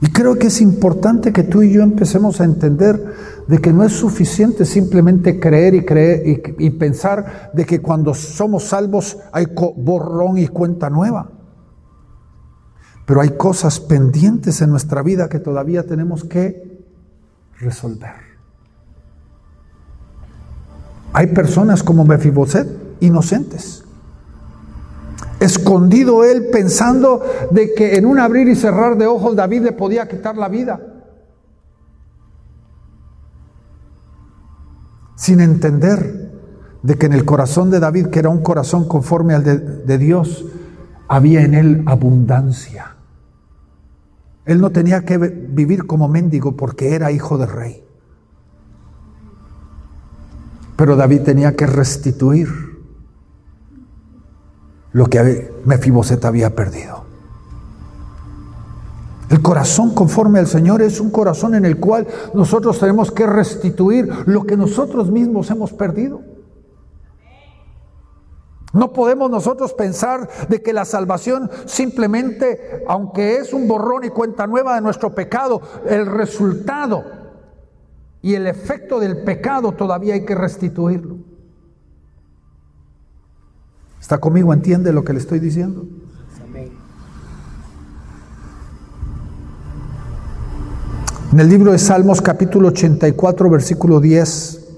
Y 0.00 0.10
creo 0.12 0.36
que 0.36 0.46
es 0.46 0.62
importante 0.62 1.30
que 1.30 1.42
tú 1.42 1.62
y 1.62 1.72
yo 1.72 1.82
empecemos 1.82 2.40
a 2.40 2.44
entender 2.44 3.33
de 3.46 3.58
que 3.58 3.72
no 3.72 3.84
es 3.84 3.92
suficiente 3.92 4.64
simplemente 4.64 5.38
creer 5.38 5.74
y 5.74 5.84
creer 5.84 6.22
y, 6.58 6.70
pensar 6.70 7.50
de 7.52 7.64
que 7.66 7.80
cuando 7.80 8.14
somos 8.14 8.64
salvos 8.64 9.18
hay 9.32 9.46
borrón 9.76 10.38
y 10.38 10.48
cuenta 10.48 10.88
nueva. 10.88 11.30
Pero 13.06 13.20
hay 13.20 13.30
cosas 13.30 13.80
pendientes 13.80 14.62
en 14.62 14.70
nuestra 14.70 15.02
vida 15.02 15.28
que 15.28 15.38
todavía 15.38 15.84
tenemos 15.84 16.24
que 16.24 16.84
resolver. 17.58 18.12
Hay 21.12 21.28
personas 21.28 21.82
como 21.82 22.04
Mefiboset, 22.04 22.66
inocentes. 23.00 23.84
Escondido 25.38 26.24
él 26.24 26.46
pensando 26.50 27.22
de 27.50 27.74
que 27.74 27.96
en 27.96 28.06
un 28.06 28.18
abrir 28.18 28.48
y 28.48 28.56
cerrar 28.56 28.96
de 28.96 29.06
ojos 29.06 29.36
David 29.36 29.62
le 29.62 29.72
podía 29.72 30.08
quitar 30.08 30.36
la 30.36 30.48
vida. 30.48 30.93
Sin 35.16 35.40
entender 35.40 36.32
de 36.82 36.98
que 36.98 37.06
en 37.06 37.14
el 37.14 37.24
corazón 37.24 37.70
de 37.70 37.80
David, 37.80 38.08
que 38.08 38.18
era 38.18 38.28
un 38.28 38.42
corazón 38.42 38.86
conforme 38.86 39.34
al 39.34 39.42
de, 39.42 39.98
Dios, 39.98 40.44
había 41.08 41.42
en 41.42 41.54
él 41.54 41.82
abundancia. 41.86 42.96
Él 44.44 44.60
no 44.60 44.70
tenía 44.70 45.04
que 45.04 45.16
vivir 45.16 45.86
como 45.86 46.08
mendigo 46.08 46.56
porque 46.56 46.94
era 46.94 47.10
hijo 47.10 47.38
de 47.38 47.46
rey. 47.46 47.84
Pero 50.76 50.96
David 50.96 51.22
tenía 51.22 51.56
que 51.56 51.66
restituir 51.66 52.48
lo 54.92 55.06
que 55.06 55.52
Mefiboset 55.64 56.22
había 56.24 56.54
perdido. 56.54 57.03
El 59.34 59.42
corazón 59.42 59.92
conforme 59.92 60.38
al 60.38 60.46
Señor 60.46 60.80
es 60.80 61.00
un 61.00 61.10
corazón 61.10 61.56
en 61.56 61.64
el 61.64 61.80
cual 61.80 62.06
nosotros 62.34 62.78
tenemos 62.78 63.10
que 63.10 63.26
restituir 63.26 64.08
lo 64.26 64.44
que 64.44 64.56
nosotros 64.56 65.10
mismos 65.10 65.50
hemos 65.50 65.72
perdido. 65.72 66.22
No 68.72 68.92
podemos 68.92 69.32
nosotros 69.32 69.72
pensar 69.72 70.28
de 70.48 70.62
que 70.62 70.72
la 70.72 70.84
salvación 70.84 71.50
simplemente, 71.64 72.84
aunque 72.86 73.38
es 73.38 73.52
un 73.52 73.66
borrón 73.66 74.04
y 74.04 74.10
cuenta 74.10 74.46
nueva 74.46 74.76
de 74.76 74.82
nuestro 74.82 75.16
pecado, 75.16 75.60
el 75.88 76.06
resultado 76.06 77.02
y 78.22 78.34
el 78.34 78.46
efecto 78.46 79.00
del 79.00 79.24
pecado 79.24 79.72
todavía 79.72 80.14
hay 80.14 80.24
que 80.24 80.36
restituirlo. 80.36 81.16
¿Está 84.00 84.18
conmigo? 84.18 84.52
¿Entiende 84.52 84.92
lo 84.92 85.02
que 85.02 85.12
le 85.12 85.18
estoy 85.18 85.40
diciendo? 85.40 85.88
En 91.34 91.40
el 91.40 91.48
libro 91.48 91.72
de 91.72 91.80
Salmos 91.80 92.22
capítulo 92.22 92.68
84 92.68 93.50
versículo 93.50 93.98
10, 93.98 94.68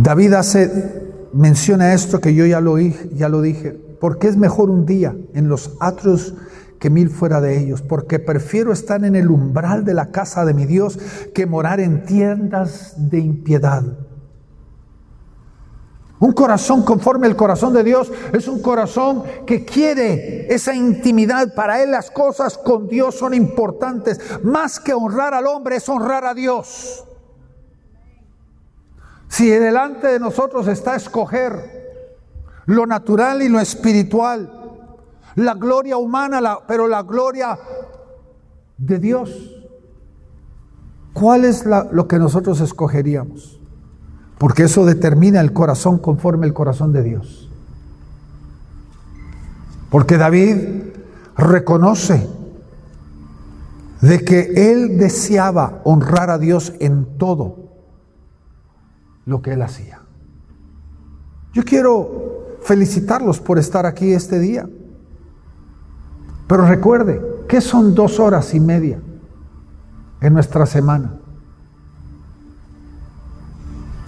David 0.00 0.34
hace, 0.34 1.02
menciona 1.32 1.92
esto 1.92 2.20
que 2.20 2.36
yo 2.36 2.46
ya 2.46 2.60
lo, 2.60 2.78
ya 2.78 3.28
lo 3.28 3.42
dije, 3.42 3.76
porque 4.00 4.28
es 4.28 4.36
mejor 4.36 4.70
un 4.70 4.86
día 4.86 5.16
en 5.34 5.48
los 5.48 5.72
atrios 5.80 6.34
que 6.78 6.88
mil 6.88 7.10
fuera 7.10 7.40
de 7.40 7.58
ellos, 7.58 7.82
porque 7.82 8.20
prefiero 8.20 8.72
estar 8.72 9.04
en 9.04 9.16
el 9.16 9.28
umbral 9.28 9.84
de 9.84 9.94
la 9.94 10.12
casa 10.12 10.44
de 10.44 10.54
mi 10.54 10.64
Dios 10.64 10.96
que 11.34 11.46
morar 11.46 11.80
en 11.80 12.04
tiendas 12.04 12.94
de 13.10 13.18
impiedad. 13.18 14.05
Un 16.18 16.32
corazón 16.32 16.82
conforme 16.82 17.26
al 17.26 17.36
corazón 17.36 17.74
de 17.74 17.84
Dios 17.84 18.10
es 18.32 18.48
un 18.48 18.62
corazón 18.62 19.22
que 19.44 19.64
quiere 19.64 20.52
esa 20.52 20.74
intimidad. 20.74 21.54
Para 21.54 21.82
él 21.82 21.90
las 21.90 22.10
cosas 22.10 22.56
con 22.56 22.88
Dios 22.88 23.16
son 23.16 23.34
importantes. 23.34 24.18
Más 24.42 24.80
que 24.80 24.94
honrar 24.94 25.34
al 25.34 25.46
hombre 25.46 25.76
es 25.76 25.88
honrar 25.88 26.24
a 26.24 26.32
Dios. 26.32 27.04
Si 29.28 29.48
delante 29.48 30.06
de 30.06 30.18
nosotros 30.18 30.68
está 30.68 30.96
escoger 30.96 31.76
lo 32.64 32.86
natural 32.86 33.42
y 33.42 33.48
lo 33.48 33.60
espiritual, 33.60 34.50
la 35.34 35.54
gloria 35.54 35.98
humana, 35.98 36.60
pero 36.66 36.88
la 36.88 37.02
gloria 37.02 37.58
de 38.78 38.98
Dios. 38.98 39.52
¿Cuál 41.12 41.44
es 41.44 41.66
lo 41.66 42.08
que 42.08 42.18
nosotros 42.18 42.60
escogeríamos? 42.60 43.60
Porque 44.38 44.64
eso 44.64 44.84
determina 44.84 45.40
el 45.40 45.52
corazón 45.52 45.98
conforme 45.98 46.46
el 46.46 46.52
corazón 46.52 46.92
de 46.92 47.02
Dios. 47.02 47.50
Porque 49.90 50.18
David 50.18 50.56
reconoce 51.36 52.28
de 54.00 54.24
que 54.24 54.72
él 54.72 54.98
deseaba 54.98 55.80
honrar 55.84 56.30
a 56.30 56.38
Dios 56.38 56.74
en 56.80 57.16
todo 57.18 57.72
lo 59.24 59.42
que 59.42 59.52
él 59.54 59.62
hacía. 59.62 60.02
Yo 61.52 61.64
quiero 61.64 62.58
felicitarlos 62.62 63.40
por 63.40 63.58
estar 63.58 63.86
aquí 63.86 64.12
este 64.12 64.38
día. 64.38 64.68
Pero 66.46 66.66
recuerde, 66.66 67.20
¿qué 67.48 67.60
son 67.60 67.94
dos 67.94 68.20
horas 68.20 68.54
y 68.54 68.60
media 68.60 69.00
en 70.20 70.32
nuestra 70.34 70.66
semana? 70.66 71.14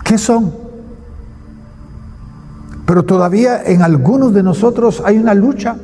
¿Qué 0.09 0.17
son? 0.17 0.55
Pero 2.87 3.05
todavía 3.05 3.63
en 3.63 3.83
algunos 3.83 4.33
de 4.33 4.43
nosotros 4.43 5.03
hay 5.05 5.19
una 5.19 5.35
lucha. 5.35 5.77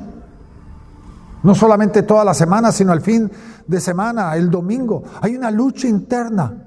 No 1.43 1.55
solamente 1.55 2.03
toda 2.03 2.25
la 2.25 2.33
semana, 2.33 2.73
sino 2.73 2.93
al 2.93 3.03
fin 3.03 3.31
de 3.67 3.81
semana, 3.83 4.35
el 4.37 4.49
domingo. 4.51 5.05
Hay 5.21 5.37
una 5.37 5.51
lucha 5.51 5.89
interna. 5.89 6.65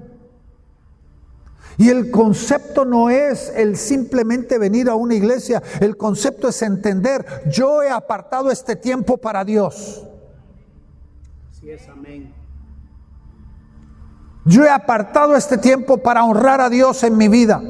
Y 1.78 1.88
el 1.88 2.12
concepto 2.12 2.84
no 2.84 3.10
es 3.10 3.52
el 3.56 3.76
simplemente 3.76 4.56
venir 4.58 4.88
a 4.88 4.94
una 4.94 5.14
iglesia, 5.14 5.62
el 5.80 5.96
concepto 5.96 6.48
es 6.48 6.62
entender, 6.62 7.24
yo 7.50 7.82
he 7.84 7.90
apartado 7.90 8.50
este 8.50 8.74
tiempo 8.74 9.16
para 9.16 9.44
Dios. 9.44 10.04
Así 11.52 11.70
es, 11.70 11.88
amén. 11.88 12.37
Yo 14.48 14.64
he 14.64 14.70
apartado 14.70 15.36
este 15.36 15.58
tiempo 15.58 15.98
para 15.98 16.24
honrar 16.24 16.62
a 16.62 16.70
Dios 16.70 17.02
en 17.04 17.18
mi 17.18 17.28
vida. 17.28 17.60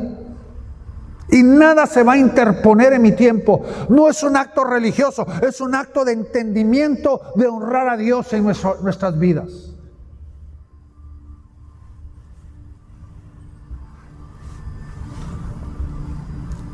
Y 1.30 1.42
nada 1.42 1.86
se 1.86 2.04
va 2.04 2.12
a 2.12 2.18
interponer 2.18 2.92
en 2.92 3.02
mi 3.02 3.12
tiempo. 3.12 3.64
No 3.88 4.08
es 4.08 4.22
un 4.22 4.36
acto 4.36 4.62
religioso, 4.62 5.26
es 5.42 5.60
un 5.60 5.74
acto 5.74 6.04
de 6.04 6.12
entendimiento 6.12 7.20
de 7.34 7.48
honrar 7.48 7.88
a 7.88 7.96
Dios 7.96 8.32
en 8.32 8.44
nuestras 8.44 9.18
vidas. 9.18 9.74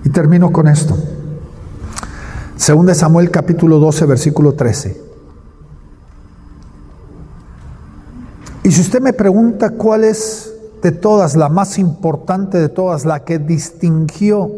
Y 0.05 0.11
termino 0.11 0.53
con 0.53 0.69
esto. 0.69 0.95
Según 2.57 2.85
de 2.87 2.95
Samuel 2.95 3.31
capítulo 3.31 3.79
12, 3.79 4.05
versículo 4.05 4.53
13. 4.53 5.14
Si 8.75 8.81
usted 8.81 9.01
me 9.01 9.13
pregunta 9.13 9.71
cuál 9.71 10.03
es 10.03 10.53
de 10.83 10.91
todas, 10.91 11.37
la 11.37 11.49
más 11.49 11.79
importante 11.79 12.59
de 12.59 12.69
todas, 12.69 13.05
la 13.05 13.25
que 13.25 13.39
distinguió, 13.39 14.51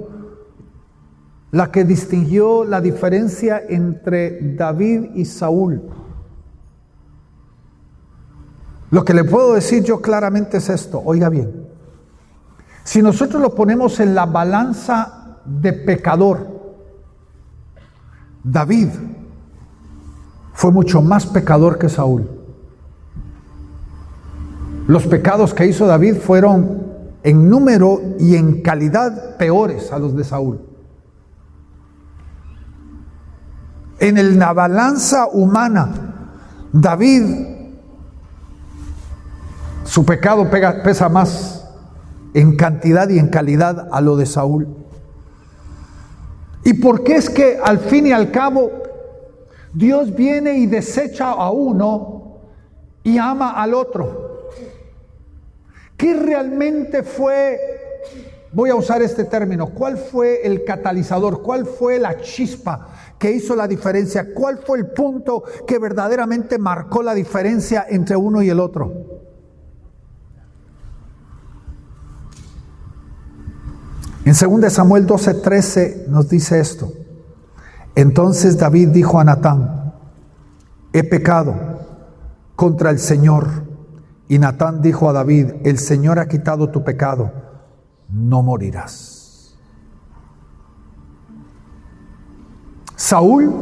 la 1.51 1.71
que 1.71 1.85
distinguió 1.85 2.65
la 2.65 2.81
diferencia 2.81 3.63
entre 3.69 4.55
David 4.57 5.11
y 5.17 5.27
Saúl, 5.27 5.83
lo 8.91 9.05
que 9.05 9.13
le 9.13 9.23
puedo 9.25 9.53
decir 9.53 9.85
yo 9.85 10.01
claramente 10.01 10.57
es 10.57 10.71
esto, 10.71 11.03
oiga 11.05 11.29
bien, 11.29 11.67
si 12.85 13.03
nosotros 13.03 13.43
lo 13.43 13.55
ponemos 13.55 14.01
en 14.01 14.15
la 14.15 14.25
balanza 14.25 15.43
de 15.45 15.75
pecador. 15.75 16.57
David 18.43 18.89
fue 20.55 20.73
mucho 20.73 21.03
más 21.03 21.27
pecador 21.27 21.77
que 21.79 21.91
Saúl. 21.91 22.36
Los 24.87 25.07
pecados 25.07 25.53
que 25.53 25.67
hizo 25.67 25.87
David 25.87 26.17
fueron 26.17 26.87
en 27.25 27.51
número 27.51 28.01
y 28.21 28.37
en 28.37 28.63
calidad 28.63 29.37
peores 29.37 29.93
a 29.93 29.99
los 29.99 30.15
de 30.15 30.23
Saúl. 30.23 30.61
En 33.99 34.39
la 34.39 34.53
balanza 34.53 35.27
humana, 35.27 35.91
David, 36.73 37.25
su 39.85 40.05
pecado 40.05 40.49
pesa 40.51 41.09
más 41.09 41.69
en 42.35 42.55
cantidad 42.55 43.09
y 43.09 43.19
en 43.19 43.29
calidad 43.29 43.89
a 43.91 44.01
lo 44.01 44.17
de 44.17 44.27
Saúl. 44.27 44.69
¿Y 46.63 46.75
por 46.75 47.03
qué 47.03 47.17
es 47.17 47.29
que 47.29 47.59
al 47.63 47.79
fin 47.79 48.07
y 48.07 48.13
al 48.13 48.31
cabo 48.31 48.71
Dios 49.73 50.15
viene 50.15 50.59
y 50.59 50.67
desecha 50.67 51.31
a 51.31 51.51
uno 51.51 52.43
y 53.03 53.19
ama 53.19 53.51
al 53.51 53.75
otro? 53.75 54.36
¿Qué 55.97 56.15
realmente 56.15 57.03
fue, 57.03 57.59
voy 58.53 58.71
a 58.71 58.75
usar 58.75 59.03
este 59.03 59.25
término, 59.25 59.71
cuál 59.71 59.97
fue 59.97 60.47
el 60.47 60.65
catalizador, 60.65 61.43
cuál 61.43 61.65
fue 61.67 61.99
la 61.99 62.19
chispa 62.19 62.89
que 63.19 63.31
hizo 63.31 63.57
la 63.57 63.67
diferencia, 63.67 64.35
cuál 64.35 64.59
fue 64.59 64.79
el 64.79 64.89
punto 64.89 65.43
que 65.67 65.79
verdaderamente 65.79 66.59
marcó 66.59 67.03
la 67.03 67.15
diferencia 67.15 67.87
entre 67.89 68.17
uno 68.17 68.43
y 68.43 68.51
el 68.51 68.61
otro? 68.61 68.93
En 74.27 74.35
2 74.35 74.73
Samuel 74.73 75.07
12:13 75.07 76.09
nos 76.09 76.29
dice 76.29 76.59
esto. 76.59 76.93
Entonces 77.95 78.59
David 78.59 78.89
dijo 78.89 79.21
a 79.21 79.25
Natán, 79.25 79.95
he 80.93 81.05
pecado 81.05 81.55
contra 82.57 82.91
el 82.91 82.99
Señor. 82.99 83.66
Y 84.29 84.39
Natán 84.39 84.83
dijo 84.83 85.09
a 85.09 85.13
David, 85.13 85.53
el 85.65 85.79
Señor 85.79 86.19
ha 86.19 86.27
quitado 86.27 86.71
tu 86.71 86.83
pecado, 86.83 87.31
no 88.09 88.43
morirás. 88.43 89.57
Saúl, 92.97 93.53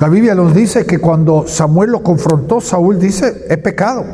la 0.00 0.08
Biblia 0.08 0.34
nos 0.34 0.54
dice 0.54 0.86
que 0.86 0.98
cuando 0.98 1.46
Samuel 1.46 1.90
lo 1.90 2.02
confrontó, 2.02 2.60
Saúl 2.60 2.98
dice, 2.98 3.46
he 3.48 3.56
pecado. 3.56 4.04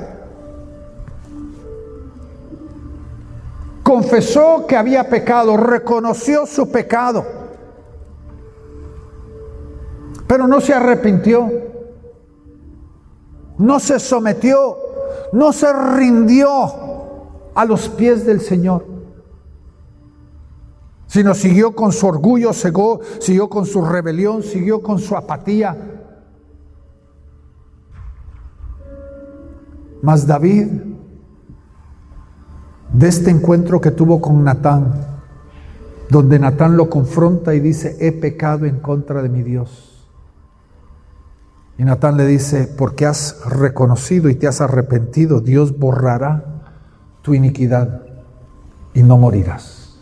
confesó 3.92 4.66
que 4.66 4.74
había 4.74 5.08
pecado, 5.10 5.54
reconoció 5.56 6.46
su 6.46 6.70
pecado, 6.70 7.26
pero 10.26 10.48
no 10.48 10.62
se 10.62 10.72
arrepintió, 10.72 11.71
no 13.58 13.80
se 13.80 13.98
sometió, 13.98 14.76
no 15.32 15.52
se 15.52 15.72
rindió 15.72 16.48
a 17.54 17.64
los 17.64 17.88
pies 17.88 18.24
del 18.26 18.40
Señor, 18.40 18.86
sino 21.06 21.34
siguió 21.34 21.74
con 21.74 21.92
su 21.92 22.06
orgullo, 22.06 22.52
siguió, 22.52 23.00
siguió 23.20 23.48
con 23.48 23.66
su 23.66 23.84
rebelión, 23.84 24.42
siguió 24.42 24.82
con 24.82 24.98
su 24.98 25.16
apatía. 25.16 25.76
Mas 30.00 30.26
David 30.26 30.68
de 32.92 33.08
este 33.08 33.30
encuentro 33.30 33.80
que 33.80 33.90
tuvo 33.90 34.20
con 34.20 34.44
Natán, 34.44 34.92
donde 36.10 36.38
Natán 36.38 36.76
lo 36.76 36.90
confronta 36.90 37.54
y 37.54 37.60
dice, 37.60 37.96
he 38.00 38.12
pecado 38.12 38.66
en 38.66 38.80
contra 38.80 39.22
de 39.22 39.28
mi 39.28 39.42
Dios. 39.42 39.91
Y 41.82 41.84
Natán 41.84 42.16
le 42.16 42.24
dice, 42.26 42.72
porque 42.78 43.06
has 43.06 43.44
reconocido 43.44 44.28
y 44.28 44.36
te 44.36 44.46
has 44.46 44.60
arrepentido, 44.60 45.40
Dios 45.40 45.76
borrará 45.76 46.44
tu 47.22 47.34
iniquidad 47.34 48.02
y 48.94 49.02
no 49.02 49.18
morirás. 49.18 49.98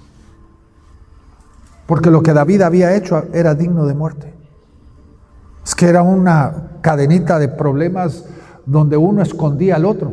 Porque 1.86 2.10
lo 2.10 2.22
que 2.22 2.34
David 2.34 2.60
había 2.60 2.94
hecho 2.94 3.24
era 3.32 3.54
digno 3.54 3.86
de 3.86 3.94
muerte. 3.94 4.34
Es 5.64 5.74
que 5.74 5.86
era 5.86 6.02
una 6.02 6.72
cadenita 6.82 7.38
de 7.38 7.48
problemas 7.48 8.26
donde 8.66 8.98
uno 8.98 9.22
escondía 9.22 9.76
al 9.76 9.86
otro. 9.86 10.12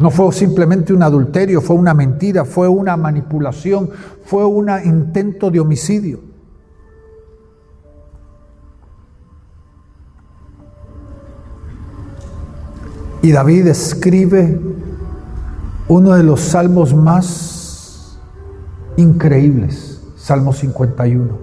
No 0.00 0.10
fue 0.10 0.32
simplemente 0.32 0.92
un 0.92 1.04
adulterio, 1.04 1.60
fue 1.60 1.76
una 1.76 1.94
mentira, 1.94 2.44
fue 2.44 2.66
una 2.66 2.96
manipulación, 2.96 3.90
fue 4.24 4.44
un 4.44 4.68
intento 4.84 5.52
de 5.52 5.60
homicidio. 5.60 6.31
Y 13.22 13.30
David 13.30 13.68
escribe 13.68 14.60
uno 15.86 16.12
de 16.14 16.24
los 16.24 16.40
salmos 16.40 16.92
más 16.92 18.18
increíbles, 18.96 20.02
Salmo 20.16 20.52
51. 20.52 21.38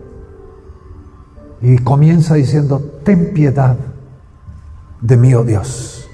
Y 1.62 1.78
comienza 1.80 2.36
diciendo, 2.36 2.82
ten 3.04 3.34
piedad 3.34 3.78
de 5.00 5.18
mí, 5.18 5.34
oh 5.34 5.44
Dios, 5.44 6.06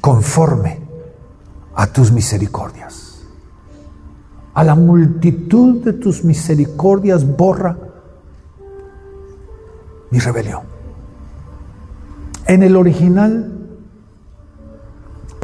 conforme 0.00 0.80
a 1.76 1.86
tus 1.86 2.10
misericordias. 2.10 3.22
A 4.52 4.64
la 4.64 4.74
multitud 4.74 5.82
de 5.82 5.92
tus 5.92 6.24
misericordias 6.24 7.24
borra 7.24 7.76
mi 10.10 10.18
rebelión. 10.18 10.62
En 12.46 12.62
el 12.62 12.76
original, 12.76 13.53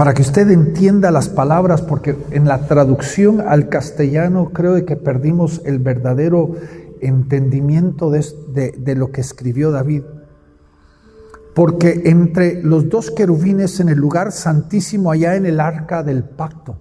para 0.01 0.14
que 0.14 0.22
usted 0.22 0.51
entienda 0.51 1.11
las 1.11 1.28
palabras, 1.28 1.82
porque 1.82 2.16
en 2.30 2.48
la 2.48 2.66
traducción 2.66 3.42
al 3.42 3.68
castellano 3.68 4.48
creo 4.51 4.82
que 4.86 4.96
perdimos 4.96 5.61
el 5.66 5.78
verdadero 5.78 6.57
entendimiento 7.03 8.11
de, 8.11 8.72
de 8.78 8.94
lo 8.94 9.12
que 9.12 9.20
escribió 9.20 9.70
David. 9.70 10.05
Porque 11.55 12.01
entre 12.07 12.62
los 12.62 12.88
dos 12.88 13.11
querubines 13.11 13.78
en 13.78 13.90
el 13.90 13.98
lugar 13.98 14.32
santísimo, 14.32 15.11
allá 15.12 15.36
en 15.36 15.44
el 15.44 15.61
arca 15.61 16.03
del 16.03 16.24
pacto, 16.24 16.78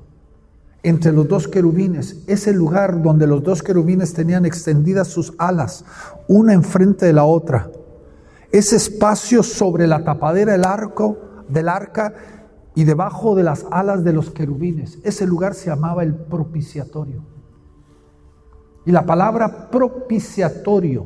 entre 0.81 1.11
los 1.11 1.27
dos 1.27 1.49
querubines, 1.49 2.23
ese 2.25 2.53
lugar 2.53 3.03
donde 3.03 3.27
los 3.27 3.43
dos 3.43 3.61
querubines 3.61 4.13
tenían 4.13 4.45
extendidas 4.45 5.09
sus 5.09 5.33
alas, 5.37 5.83
una 6.29 6.53
enfrente 6.53 7.07
de 7.07 7.11
la 7.11 7.25
otra, 7.25 7.69
ese 8.53 8.77
espacio 8.77 9.43
sobre 9.43 9.87
la 9.87 10.05
tapadera 10.05 10.53
del 10.53 10.63
arco, 10.63 11.17
del 11.49 11.67
arca, 11.67 12.13
y 12.79 12.85
debajo 12.85 13.35
de 13.35 13.43
las 13.43 13.65
alas 13.71 14.05
de 14.05 14.13
los 14.13 14.29
querubines. 14.29 14.99
Ese 15.03 15.27
lugar 15.27 15.53
se 15.53 15.69
llamaba 15.69 16.01
el 16.01 16.15
propiciatorio. 16.15 17.21
Y 18.85 18.91
la 18.93 19.05
palabra 19.05 19.69
propiciatorio 19.69 21.05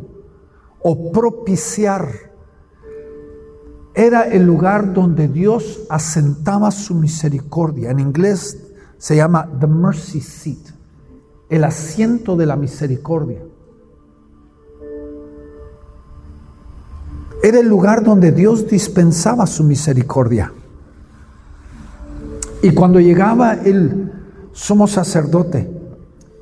o 0.83 1.11
propiciar 1.11 2.07
era 3.95 4.21
el 4.21 4.43
lugar 4.43 4.93
donde 4.93 5.27
Dios 5.27 5.87
asentaba 5.89 6.69
su 6.69 6.93
misericordia. 6.93 7.89
En 7.89 7.99
inglés 7.99 8.67
se 8.99 9.15
llama 9.15 9.49
the 9.59 9.65
mercy 9.65 10.21
seat, 10.21 10.75
el 11.49 11.63
asiento 11.63 12.35
de 12.35 12.45
la 12.45 12.55
misericordia. 12.55 13.41
Era 17.41 17.59
el 17.59 17.67
lugar 17.67 18.03
donde 18.03 18.31
Dios 18.31 18.67
dispensaba 18.67 19.47
su 19.47 19.63
misericordia. 19.63 20.53
Y 22.63 22.71
cuando 22.71 23.01
llegaba 23.01 23.55
el 23.55 24.09
sumo 24.53 24.87
sacerdote 24.87 25.69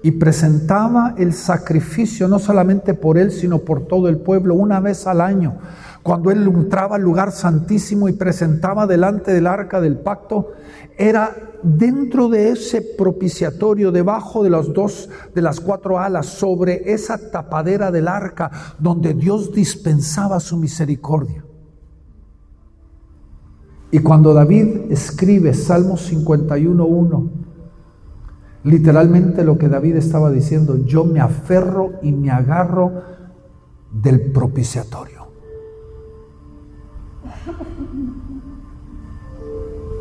y 0.04 0.12
presentaba 0.12 1.16
el 1.18 1.34
sacrificio 1.34 2.28
no 2.28 2.38
solamente 2.38 2.94
por 2.94 3.18
él, 3.18 3.32
sino 3.32 3.58
por 3.58 3.88
todo 3.88 4.08
el 4.08 4.18
pueblo, 4.18 4.54
una 4.54 4.80
vez 4.80 5.08
al 5.08 5.20
año, 5.20 5.58
cuando 6.04 6.30
él 6.30 6.44
entraba 6.44 6.98
al 6.98 7.02
lugar 7.02 7.32
santísimo 7.32 8.08
y 8.08 8.14
presentaba 8.14 8.86
delante 8.86 9.34
del 9.34 9.48
arca 9.48 9.82
del 9.82 9.98
pacto, 9.98 10.52
era 10.96 11.36
dentro 11.64 12.30
de 12.30 12.52
ese 12.52 12.84
propiciatorio, 12.84 13.92
debajo 13.92 14.44
de 14.44 14.52
los 14.52 14.74
dos, 14.74 15.10
de 15.34 15.42
las 15.42 15.60
cuatro 15.60 15.98
alas, 15.98 16.28
sobre 16.28 16.94
esa 16.94 17.32
tapadera 17.32 17.90
del 17.90 18.08
arca, 18.08 18.52
donde 18.78 19.16
Dios 19.16 19.54
dispensaba 19.54 20.40
su 20.40 20.56
misericordia. 20.58 21.44
Y 23.92 24.00
cuando 24.00 24.34
David 24.34 24.90
escribe 24.90 25.54
Salmos 25.54 26.12
51.1, 26.12 27.30
literalmente 28.64 29.44
lo 29.44 29.58
que 29.58 29.68
David 29.68 29.98
estaba 29.98 30.32
diciendo, 30.32 30.78
yo 30.86 31.04
me 31.04 31.20
aferro 31.20 31.92
y 32.02 32.14
me 32.14 32.32
agarro 32.32 32.94
del 33.92 34.32
propiciatorio. 34.32 35.28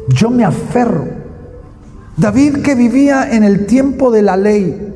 Yo 0.08 0.30
me 0.30 0.44
aferro. 0.44 1.06
David 2.16 2.62
que 2.62 2.76
vivía 2.76 3.34
en 3.34 3.42
el 3.42 3.66
tiempo 3.66 4.12
de 4.12 4.22
la 4.22 4.36
ley, 4.36 4.94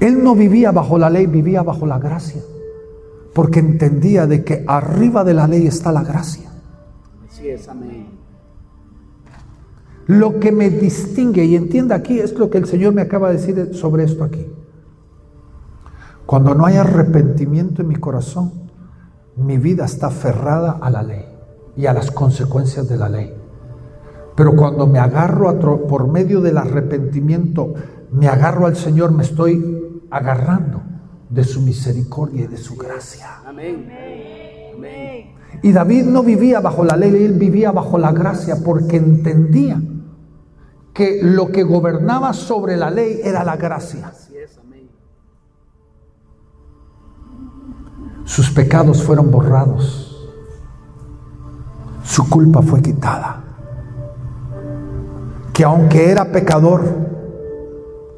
él 0.00 0.22
no 0.22 0.34
vivía 0.34 0.70
bajo 0.70 0.98
la 0.98 1.08
ley, 1.08 1.26
vivía 1.26 1.62
bajo 1.62 1.86
la 1.86 1.98
gracia 1.98 2.42
porque 3.34 3.60
entendía 3.60 4.26
de 4.26 4.44
que 4.44 4.64
arriba 4.66 5.24
de 5.24 5.34
la 5.34 5.46
ley 5.46 5.66
está 5.66 5.92
la 5.92 6.02
gracia. 6.02 6.50
Así 7.28 7.48
es, 7.48 7.68
amén. 7.68 8.08
Lo 10.06 10.40
que 10.40 10.52
me 10.52 10.70
distingue, 10.70 11.44
y 11.44 11.54
entienda 11.54 11.94
aquí, 11.94 12.18
es 12.18 12.32
lo 12.38 12.48
que 12.48 12.58
el 12.58 12.66
Señor 12.66 12.94
me 12.94 13.02
acaba 13.02 13.28
de 13.28 13.36
decir 13.36 13.74
sobre 13.74 14.04
esto 14.04 14.24
aquí. 14.24 14.46
Cuando 16.24 16.54
no 16.54 16.66
hay 16.66 16.76
arrepentimiento 16.76 17.82
en 17.82 17.88
mi 17.88 17.96
corazón, 17.96 18.52
mi 19.36 19.58
vida 19.58 19.84
está 19.84 20.08
aferrada 20.08 20.78
a 20.80 20.90
la 20.90 21.02
ley 21.02 21.24
y 21.76 21.86
a 21.86 21.92
las 21.92 22.10
consecuencias 22.10 22.88
de 22.88 22.96
la 22.96 23.08
ley. 23.08 23.34
Pero 24.34 24.56
cuando 24.56 24.86
me 24.86 24.98
agarro 24.98 25.48
a 25.48 25.58
por 25.58 26.08
medio 26.08 26.40
del 26.40 26.58
arrepentimiento, 26.58 27.74
me 28.10 28.28
agarro 28.28 28.66
al 28.66 28.76
Señor, 28.76 29.12
me 29.12 29.24
estoy 29.24 30.02
agarrando 30.10 30.87
de 31.30 31.44
su 31.44 31.60
misericordia 31.60 32.44
y 32.44 32.46
de 32.46 32.56
su 32.56 32.76
gracia. 32.76 33.42
Amén. 33.46 33.92
Y 35.62 35.72
David 35.72 36.04
no 36.04 36.22
vivía 36.22 36.60
bajo 36.60 36.84
la 36.84 36.96
ley, 36.96 37.24
él 37.24 37.34
vivía 37.34 37.72
bajo 37.72 37.98
la 37.98 38.12
gracia 38.12 38.58
porque 38.64 38.96
entendía 38.96 39.80
que 40.92 41.20
lo 41.22 41.48
que 41.48 41.62
gobernaba 41.62 42.32
sobre 42.32 42.76
la 42.76 42.90
ley 42.90 43.20
era 43.22 43.44
la 43.44 43.56
gracia. 43.56 44.12
Sus 48.24 48.50
pecados 48.50 49.02
fueron 49.02 49.30
borrados, 49.30 50.30
su 52.04 52.28
culpa 52.28 52.62
fue 52.62 52.82
quitada. 52.82 53.44
Que 55.52 55.64
aunque 55.64 56.10
era 56.10 56.30
pecador, 56.30 56.84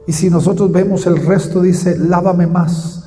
y 0.07 0.13
si 0.13 0.29
nosotros 0.29 0.71
vemos 0.73 1.07
el 1.07 1.25
resto, 1.25 1.63
dice, 1.63 1.97
lávame 1.97 2.47
más 2.47 3.00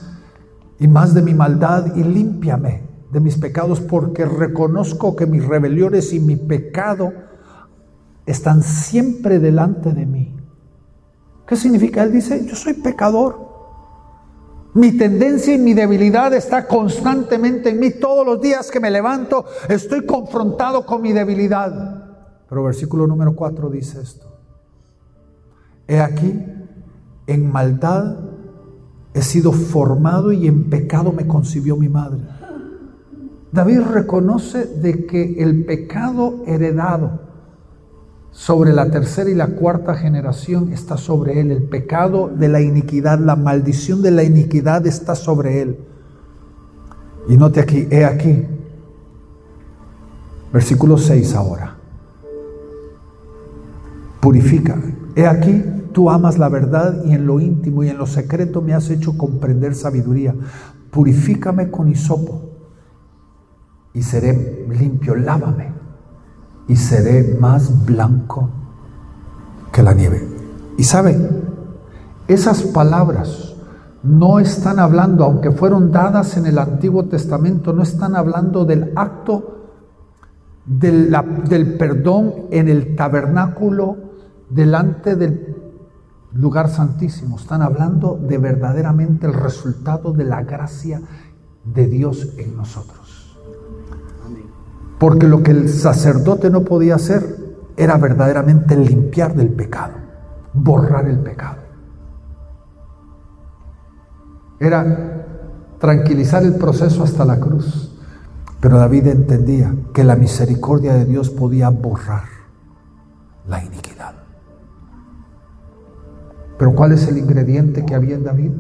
y 0.84 0.88
más 0.90 1.14
de 1.14 1.22
mi 1.22 1.34
maldad 1.34 1.96
y 1.96 2.04
límpiame 2.04 2.84
de 3.10 3.22
mis 3.22 3.38
pecados 3.38 3.80
porque 3.80 4.26
reconozco 4.26 5.16
que 5.16 5.26
mis 5.26 5.46
rebeliones 5.46 6.12
y 6.12 6.20
mi 6.20 6.36
pecado 6.36 7.14
están 8.26 8.62
siempre 8.64 9.40
delante 9.40 9.94
de 9.94 10.06
mí. 10.06 10.36
¿Qué 11.48 11.56
significa? 11.56 12.04
Él 12.04 12.12
dice, 12.12 12.46
yo 12.46 12.54
soy 12.58 12.74
pecador. 12.74 13.48
Mi 14.74 14.92
tendencia 14.98 15.54
y 15.56 15.58
mi 15.58 15.74
debilidad 15.74 16.34
está 16.34 16.68
constantemente 16.68 17.70
en 17.70 17.80
mí. 17.80 17.92
Todos 17.92 18.26
los 18.26 18.42
días 18.42 18.70
que 18.70 18.82
me 18.82 18.92
levanto 18.92 19.46
estoy 19.70 20.06
confrontado 20.06 20.86
con 20.86 21.02
mi 21.02 21.14
debilidad. 21.14 22.44
Pero 22.50 22.62
versículo 22.62 23.08
número 23.08 23.34
4 23.34 23.70
dice 23.70 24.02
esto. 24.02 24.38
He 25.88 26.02
aquí, 26.02 26.46
en 27.26 27.50
maldad 27.50 28.23
He 29.14 29.22
sido 29.22 29.52
formado 29.52 30.32
y 30.32 30.48
en 30.48 30.70
pecado 30.70 31.12
me 31.12 31.28
concibió 31.28 31.78
mi 31.78 31.90
madre. 31.90 32.22
David 33.52 33.82
reconoce 33.82 34.66
de 34.66 35.06
que 35.06 35.42
el 35.44 35.64
pecado 35.66 36.44
heredado 36.48 37.20
sobre 38.32 38.74
la 38.74 38.90
tercera 38.90 39.30
y 39.30 39.36
la 39.36 39.48
cuarta 39.48 39.94
generación 39.94 40.74
está 40.74 40.98
sobre 40.98 41.40
él. 41.40 41.52
El 41.52 41.64
pecado 41.64 42.32
de 42.36 42.50
la 42.50 42.62
iniquidad, 42.62 43.20
la 43.20 43.36
maldición 43.36 44.02
de 44.02 44.10
la 44.10 44.24
iniquidad 44.24 44.88
está 44.88 45.14
sobre 45.14 45.62
él. 45.62 45.78
Y 47.30 47.38
note 47.38 47.60
aquí, 47.60 47.88
he 47.92 48.04
aquí, 48.04 48.44
versículo 50.52 50.98
6 50.98 51.36
ahora. 51.36 51.78
Purifica. 54.20 54.82
He 55.16 55.28
aquí, 55.28 55.64
Tú 55.94 56.10
amas 56.10 56.40
la 56.40 56.50
verdad 56.50 57.04
y 57.06 57.14
en 57.14 57.26
lo 57.28 57.40
íntimo 57.40 57.84
y 57.84 57.90
en 57.90 57.98
lo 57.98 58.08
secreto 58.08 58.62
me 58.62 58.74
has 58.74 58.90
hecho 58.90 59.18
comprender 59.18 59.76
sabiduría. 59.76 60.36
Purifícame 60.92 61.70
con 61.70 61.90
hisopo 61.90 62.42
y 63.94 64.02
seré 64.02 64.66
limpio. 64.70 65.16
Lávame 65.16 65.72
y 66.68 66.76
seré 66.76 67.38
más 67.40 67.86
blanco 67.86 68.50
que 69.72 69.84
la 69.84 69.94
nieve. 69.94 70.28
Y 70.78 70.84
sabe, 70.84 71.18
esas 72.28 72.64
palabras 72.64 73.56
no 74.02 74.40
están 74.40 74.80
hablando, 74.80 75.24
aunque 75.24 75.52
fueron 75.52 75.92
dadas 75.92 76.36
en 76.38 76.46
el 76.46 76.58
Antiguo 76.58 77.06
Testamento, 77.06 77.72
no 77.72 77.84
están 77.84 78.16
hablando 78.16 78.66
del 78.66 78.92
acto 78.96 79.54
del, 80.66 81.16
del 81.48 81.78
perdón 81.78 82.34
en 82.52 82.70
el 82.70 82.96
tabernáculo 82.96 83.98
delante 84.50 85.16
del 85.16 85.63
lugar 86.34 86.70
santísimo. 86.70 87.38
Están 87.38 87.62
hablando 87.62 88.20
de 88.22 88.38
verdaderamente 88.38 89.28
el 89.28 89.34
resultado 89.34 90.12
de 90.14 90.24
la 90.24 90.44
gracia 90.44 91.02
de 91.64 91.88
Dios 91.88 92.34
en 92.38 92.58
nosotros. 92.58 93.38
Porque 95.00 95.28
lo 95.28 95.44
que 95.44 95.52
el 95.52 95.70
sacerdote 95.70 96.50
no 96.50 96.64
podía 96.64 96.96
hacer 96.96 97.38
era 97.76 97.98
verdaderamente 97.98 98.78
limpiar 98.78 99.36
del 99.36 99.50
pecado, 99.50 99.94
borrar 100.54 101.08
el 101.08 101.20
pecado. 101.20 101.58
Era 104.60 105.26
tranquilizar 105.80 106.44
el 106.44 106.56
proceso 106.56 107.04
hasta 107.04 107.26
la 107.26 107.40
cruz. 107.40 107.90
Pero 108.62 108.78
David 108.78 109.08
entendía 109.08 109.76
que 109.94 110.06
la 110.06 110.16
misericordia 110.16 110.94
de 110.94 111.04
Dios 111.04 111.30
podía 111.30 111.70
borrar 111.70 112.24
la 113.46 113.62
iniquidad. 113.62 113.93
Pero 116.58 116.74
¿cuál 116.76 116.92
es 116.92 117.08
el 117.08 117.18
ingrediente 117.18 117.86
que 117.86 117.96
había 117.96 118.16
en 118.16 118.24
David? 118.24 118.52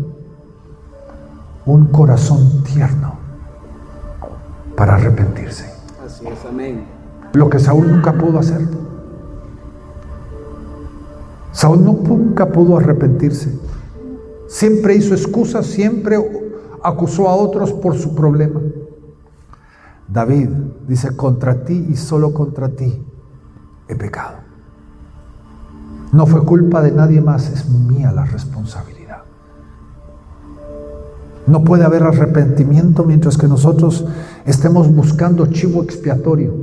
Un 1.66 1.86
corazón 1.88 2.64
tierno 2.64 3.14
para 4.76 4.96
arrepentirse. 4.96 5.66
Así 6.06 6.28
es, 6.28 6.46
amén. 6.46 6.86
Lo 7.34 7.50
que 7.50 7.60
Saúl 7.60 7.92
nunca 7.92 8.14
pudo 8.14 8.40
hacer. 8.40 8.62
Saúl 11.52 11.84
nunca 11.84 12.52
pudo 12.52 12.78
arrepentirse. 12.78 13.58
Siempre 14.48 14.96
hizo 14.96 15.14
excusas, 15.14 15.66
siempre 15.66 16.18
acusó 16.84 17.30
a 17.30 17.36
otros 17.36 17.72
por 17.72 17.96
su 17.96 18.14
problema. 18.14 18.60
David 20.08 20.50
dice, 20.88 21.16
contra 21.16 21.64
ti 21.64 21.88
y 21.90 21.96
solo 21.96 22.34
contra 22.34 22.70
ti 22.70 23.04
he 23.88 23.96
pecado. 23.96 24.43
No 26.14 26.28
fue 26.28 26.46
culpa 26.46 26.84
de 26.84 26.92
nadie 26.92 27.22
más, 27.22 27.50
es 27.50 27.68
mía 27.68 28.12
la 28.12 28.24
responsabilidad. 28.24 29.24
No 31.48 31.64
puede 31.64 31.84
haber 31.84 32.04
arrepentimiento 32.04 33.04
mientras 33.04 33.36
que 33.36 33.48
nosotros 33.48 34.06
estemos 34.46 34.94
buscando 34.94 35.48
chivo 35.48 35.82
expiatorio, 35.82 36.54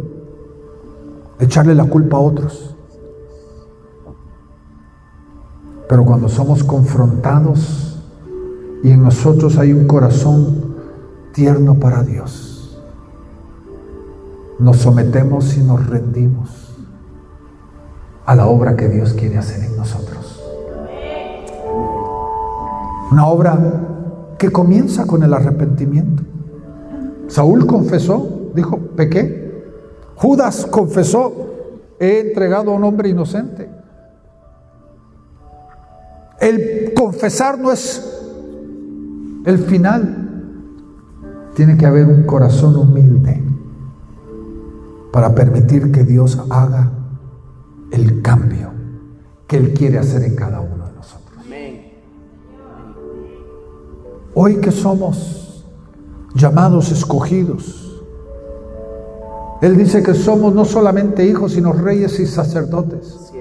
echarle 1.41 1.75
la 1.75 1.85
culpa 1.85 2.17
a 2.17 2.21
otros. 2.21 2.77
Pero 5.89 6.05
cuando 6.05 6.29
somos 6.29 6.63
confrontados 6.63 8.01
y 8.85 8.93
en 8.93 9.03
nosotros 9.03 9.59
hay 9.59 9.73
un 9.73 9.89
corazón 9.89 10.77
tierno 11.35 11.75
para 11.75 12.05
Dios, 12.05 12.81
nos 14.61 14.77
sometemos 14.77 15.57
y 15.57 15.65
nos 15.65 15.85
rendimos 15.89 16.60
a 18.31 18.37
la 18.37 18.47
obra 18.47 18.77
que 18.77 18.89
Dios 18.89 19.13
quiere 19.15 19.39
hacer 19.39 19.65
en 19.65 19.77
nosotros. 19.77 20.41
Una 23.11 23.27
obra 23.27 23.59
que 24.39 24.53
comienza 24.53 25.05
con 25.05 25.25
el 25.25 25.35
arrepentimiento. 25.35 26.23
Saúl 27.27 27.67
confesó, 27.67 28.53
dijo, 28.55 28.79
pequé. 28.95 29.65
Judas 30.15 30.65
confesó, 30.67 31.33
he 31.99 32.21
entregado 32.21 32.71
a 32.71 32.75
un 32.75 32.85
hombre 32.85 33.09
inocente. 33.09 33.69
El 36.39 36.95
confesar 36.95 37.59
no 37.59 37.73
es 37.73 38.17
el 39.45 39.59
final. 39.59 40.45
Tiene 41.57 41.77
que 41.77 41.85
haber 41.85 42.07
un 42.07 42.23
corazón 42.27 42.77
humilde 42.77 43.43
para 45.13 45.35
permitir 45.35 45.91
que 45.91 46.05
Dios 46.05 46.41
haga 46.49 46.93
el 47.91 48.23
cambio 48.23 48.73
que 49.47 49.57
Él 49.57 49.75
quiere 49.75 49.99
hacer 49.99 50.23
en 50.23 50.37
cada 50.37 50.61
uno 50.61 50.87
de 50.87 50.93
nosotros. 50.93 51.45
Hoy 54.35 54.61
que 54.61 54.71
somos 54.71 55.65
llamados 56.35 56.93
escogidos, 56.93 58.01
Él 59.61 59.77
dice 59.77 60.03
que 60.03 60.15
somos 60.15 60.55
no 60.55 60.65
solamente 60.65 61.27
hijos, 61.27 61.53
sino 61.53 61.73
reyes 61.73 62.19
y 62.21 62.27
sacerdotes. 62.27 63.33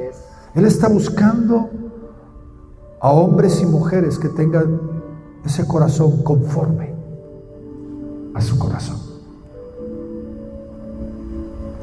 Él 0.55 0.65
está 0.65 0.89
buscando 0.89 1.69
a 2.99 3.11
hombres 3.11 3.61
y 3.61 3.65
mujeres 3.65 4.17
que 4.17 4.29
tengan 4.29 4.79
ese 5.45 5.65
corazón 5.65 6.23
conforme 6.23 6.93
a 8.33 8.41
su 8.41 8.57
corazón. 8.57 9.08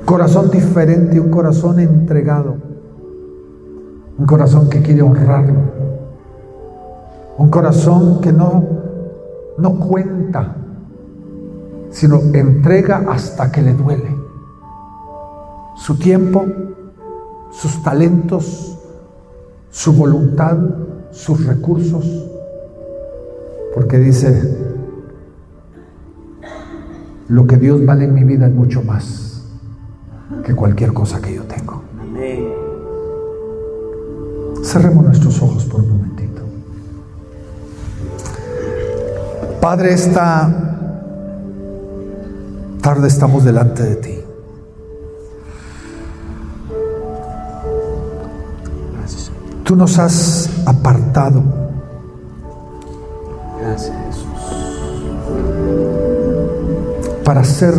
Corazón 0.07 0.53
diferente, 0.53 1.19
un 1.19 1.31
corazón 1.31 1.81
entregado, 1.81 2.55
un 4.17 4.25
corazón 4.25 4.71
que 4.71 4.81
quiere 4.81 5.03
honrarlo, 5.03 5.59
un 7.37 7.51
corazón 7.51 8.21
que 8.21 8.33
no, 8.33 8.65
no 9.59 9.81
cuenta, 9.81 10.55
sino 11.91 12.21
entrega 12.21 13.05
hasta 13.11 13.51
que 13.51 13.63
le 13.63 13.75
duele. 13.75 14.17
Su 15.75 15.99
tiempo, 15.99 16.45
sus 17.51 17.83
talentos, 17.83 18.79
su 19.71 19.93
voluntad, 19.93 20.57
sus 21.11 21.45
recursos, 21.45 22.07
porque 23.75 23.99
dice, 23.99 24.57
lo 27.27 27.45
que 27.49 27.57
Dios 27.57 27.85
vale 27.85 28.05
en 28.05 28.15
mi 28.15 28.23
vida 28.23 28.47
es 28.47 28.55
mucho 28.55 28.85
más 28.85 29.26
que 30.45 30.55
cualquier 30.55 30.93
cosa 30.93 31.21
que 31.21 31.35
yo 31.35 31.43
tengo. 31.45 31.83
Cerremos 34.65 35.05
nuestros 35.05 35.41
ojos 35.43 35.65
por 35.65 35.81
un 35.81 35.89
momentito. 35.91 36.43
Padre, 39.61 39.93
esta 39.95 40.67
tarde 42.81 43.09
estamos 43.09 43.45
delante 43.45 43.83
de 43.83 43.97
ti. 43.97 44.19
Tú 49.65 49.75
nos 49.75 49.99
has 49.99 50.49
apartado. 50.67 51.43
Para 57.25 57.43
ser 57.43 57.75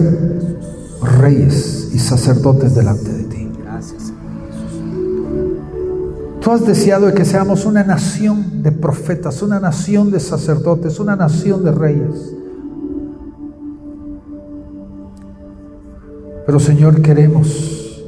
reyes 1.02 1.76
y 1.98 2.00
sacerdotes 2.00 2.76
delante 2.76 3.12
de 3.12 3.24
ti. 3.24 3.52
Tú 6.39 6.52
has 6.52 6.64
deseado 6.64 7.12
que 7.12 7.26
seamos 7.26 7.66
una 7.66 7.84
nación 7.84 8.62
de 8.62 8.72
profetas, 8.72 9.41
una 9.41 9.60
nación 9.60 10.12
de 10.12 10.20
sacerdotes, 10.20 11.00
una 11.00 11.16
nación 11.16 11.64
de 11.64 11.72
reyes. 11.72 12.36
Pero 16.45 16.60
Señor, 16.60 17.02
queremos 17.02 18.06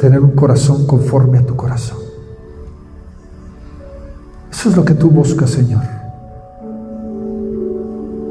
tener 0.00 0.20
un 0.20 0.30
corazón 0.30 0.86
conforme 0.86 1.36
a 1.36 1.44
tu 1.44 1.54
corazón. 1.54 1.98
Eso 4.50 4.70
es 4.70 4.76
lo 4.76 4.82
que 4.82 4.94
tú 4.94 5.10
buscas, 5.10 5.50
Señor. 5.50 5.82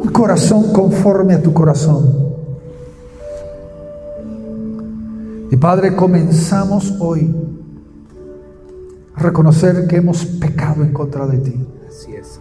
Un 0.01 0.09
corazón 0.11 0.73
conforme 0.73 1.35
a 1.35 1.43
tu 1.43 1.53
corazón. 1.53 2.22
Y 5.53 5.55
Padre, 5.55 5.95
comenzamos 5.95 6.95
hoy 6.99 7.31
a 9.13 9.19
reconocer 9.21 9.85
que 9.85 9.97
hemos 9.97 10.25
pecado 10.25 10.83
en 10.83 10.91
contra 10.91 11.27
de 11.27 11.37
ti. 11.37 11.67
Así 11.87 12.11
es. 12.15 12.39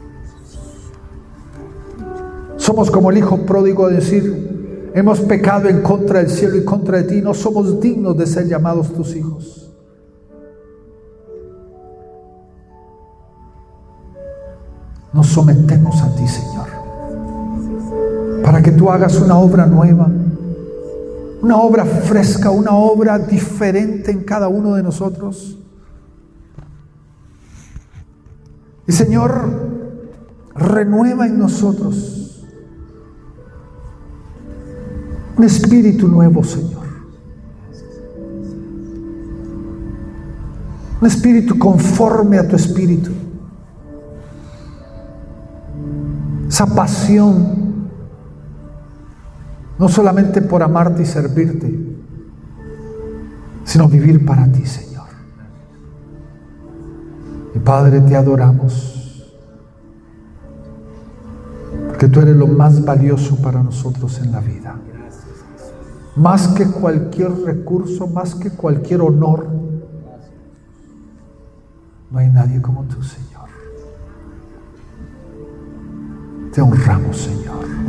Somos 2.57 2.91
como 2.91 3.11
el 3.11 3.19
hijo 3.19 3.45
pródigo 3.45 3.85
a 3.85 3.91
decir, 3.91 4.91
hemos 4.95 5.21
pecado 5.21 5.69
en 5.69 5.83
contra 5.83 6.21
del 6.21 6.31
cielo 6.31 6.57
y 6.57 6.65
contra 6.65 7.03
de 7.03 7.05
ti, 7.05 7.21
no 7.21 7.35
somos 7.35 7.83
dignos 7.83 8.17
de 8.17 8.27
ser 8.27 8.49
llamados 8.49 8.95
tus 8.95 9.15
hijos. 9.15 9.75
Nos 15.13 15.27
sometemos 15.27 16.01
a 16.01 16.17
ti, 16.17 16.27
Señor, 16.27 16.69
para 18.43 18.63
que 18.63 18.73
tú 18.73 18.91
hagas 18.91 19.21
una 19.21 19.37
obra 19.37 19.67
nueva 19.67 20.11
una 21.43 21.57
obra 21.57 21.85
fresca, 21.85 22.51
una 22.51 22.71
obra 22.71 23.19
diferente 23.19 24.13
en 24.13 24.23
cada 24.23 24.47
uno 24.47 24.77
de 24.77 24.83
nosotros. 24.83 25.59
Y 28.87 28.93
Señor, 28.93 29.71
renueva 30.55 31.27
en 31.27 31.39
nosotros 31.41 32.47
un 35.37 35.45
espíritu 35.45 36.07
nuevo, 36.07 36.45
Señor. 36.45 36.83
Un 41.01 41.07
espíritu 41.09 41.59
conforme 41.59 42.39
a 42.39 42.47
tu 42.47 42.55
espíritu. 42.55 43.11
Esa 46.47 46.67
pasión 46.67 47.62
no 49.83 49.89
solamente 49.89 50.41
por 50.41 50.63
amarte 50.63 51.03
y 51.03 51.07
servirte, 51.07 51.77
sino 53.65 53.89
vivir 53.89 54.25
para 54.25 54.47
ti, 54.47 54.65
Señor. 54.65 55.09
Y 57.53 57.59
Padre, 57.59 58.01
te 58.03 58.15
adoramos, 58.15 59.29
porque 61.89 62.07
tú 62.07 62.21
eres 62.21 62.37
lo 62.37 62.47
más 62.47 62.85
valioso 62.85 63.35
para 63.43 63.61
nosotros 63.61 64.21
en 64.21 64.31
la 64.31 64.39
vida. 64.39 64.77
Más 66.15 66.47
que 66.47 66.65
cualquier 66.65 67.33
recurso, 67.33 68.07
más 68.07 68.37
que 68.37 68.51
cualquier 68.51 69.01
honor, 69.01 69.49
no 72.09 72.19
hay 72.21 72.29
nadie 72.29 72.63
como 72.63 72.85
tú, 72.85 73.03
Señor. 73.03 73.49
Te 76.53 76.61
honramos, 76.61 77.17
Señor. 77.17 77.82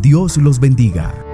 Dios 0.00 0.36
los 0.36 0.60
bendiga. 0.60 1.25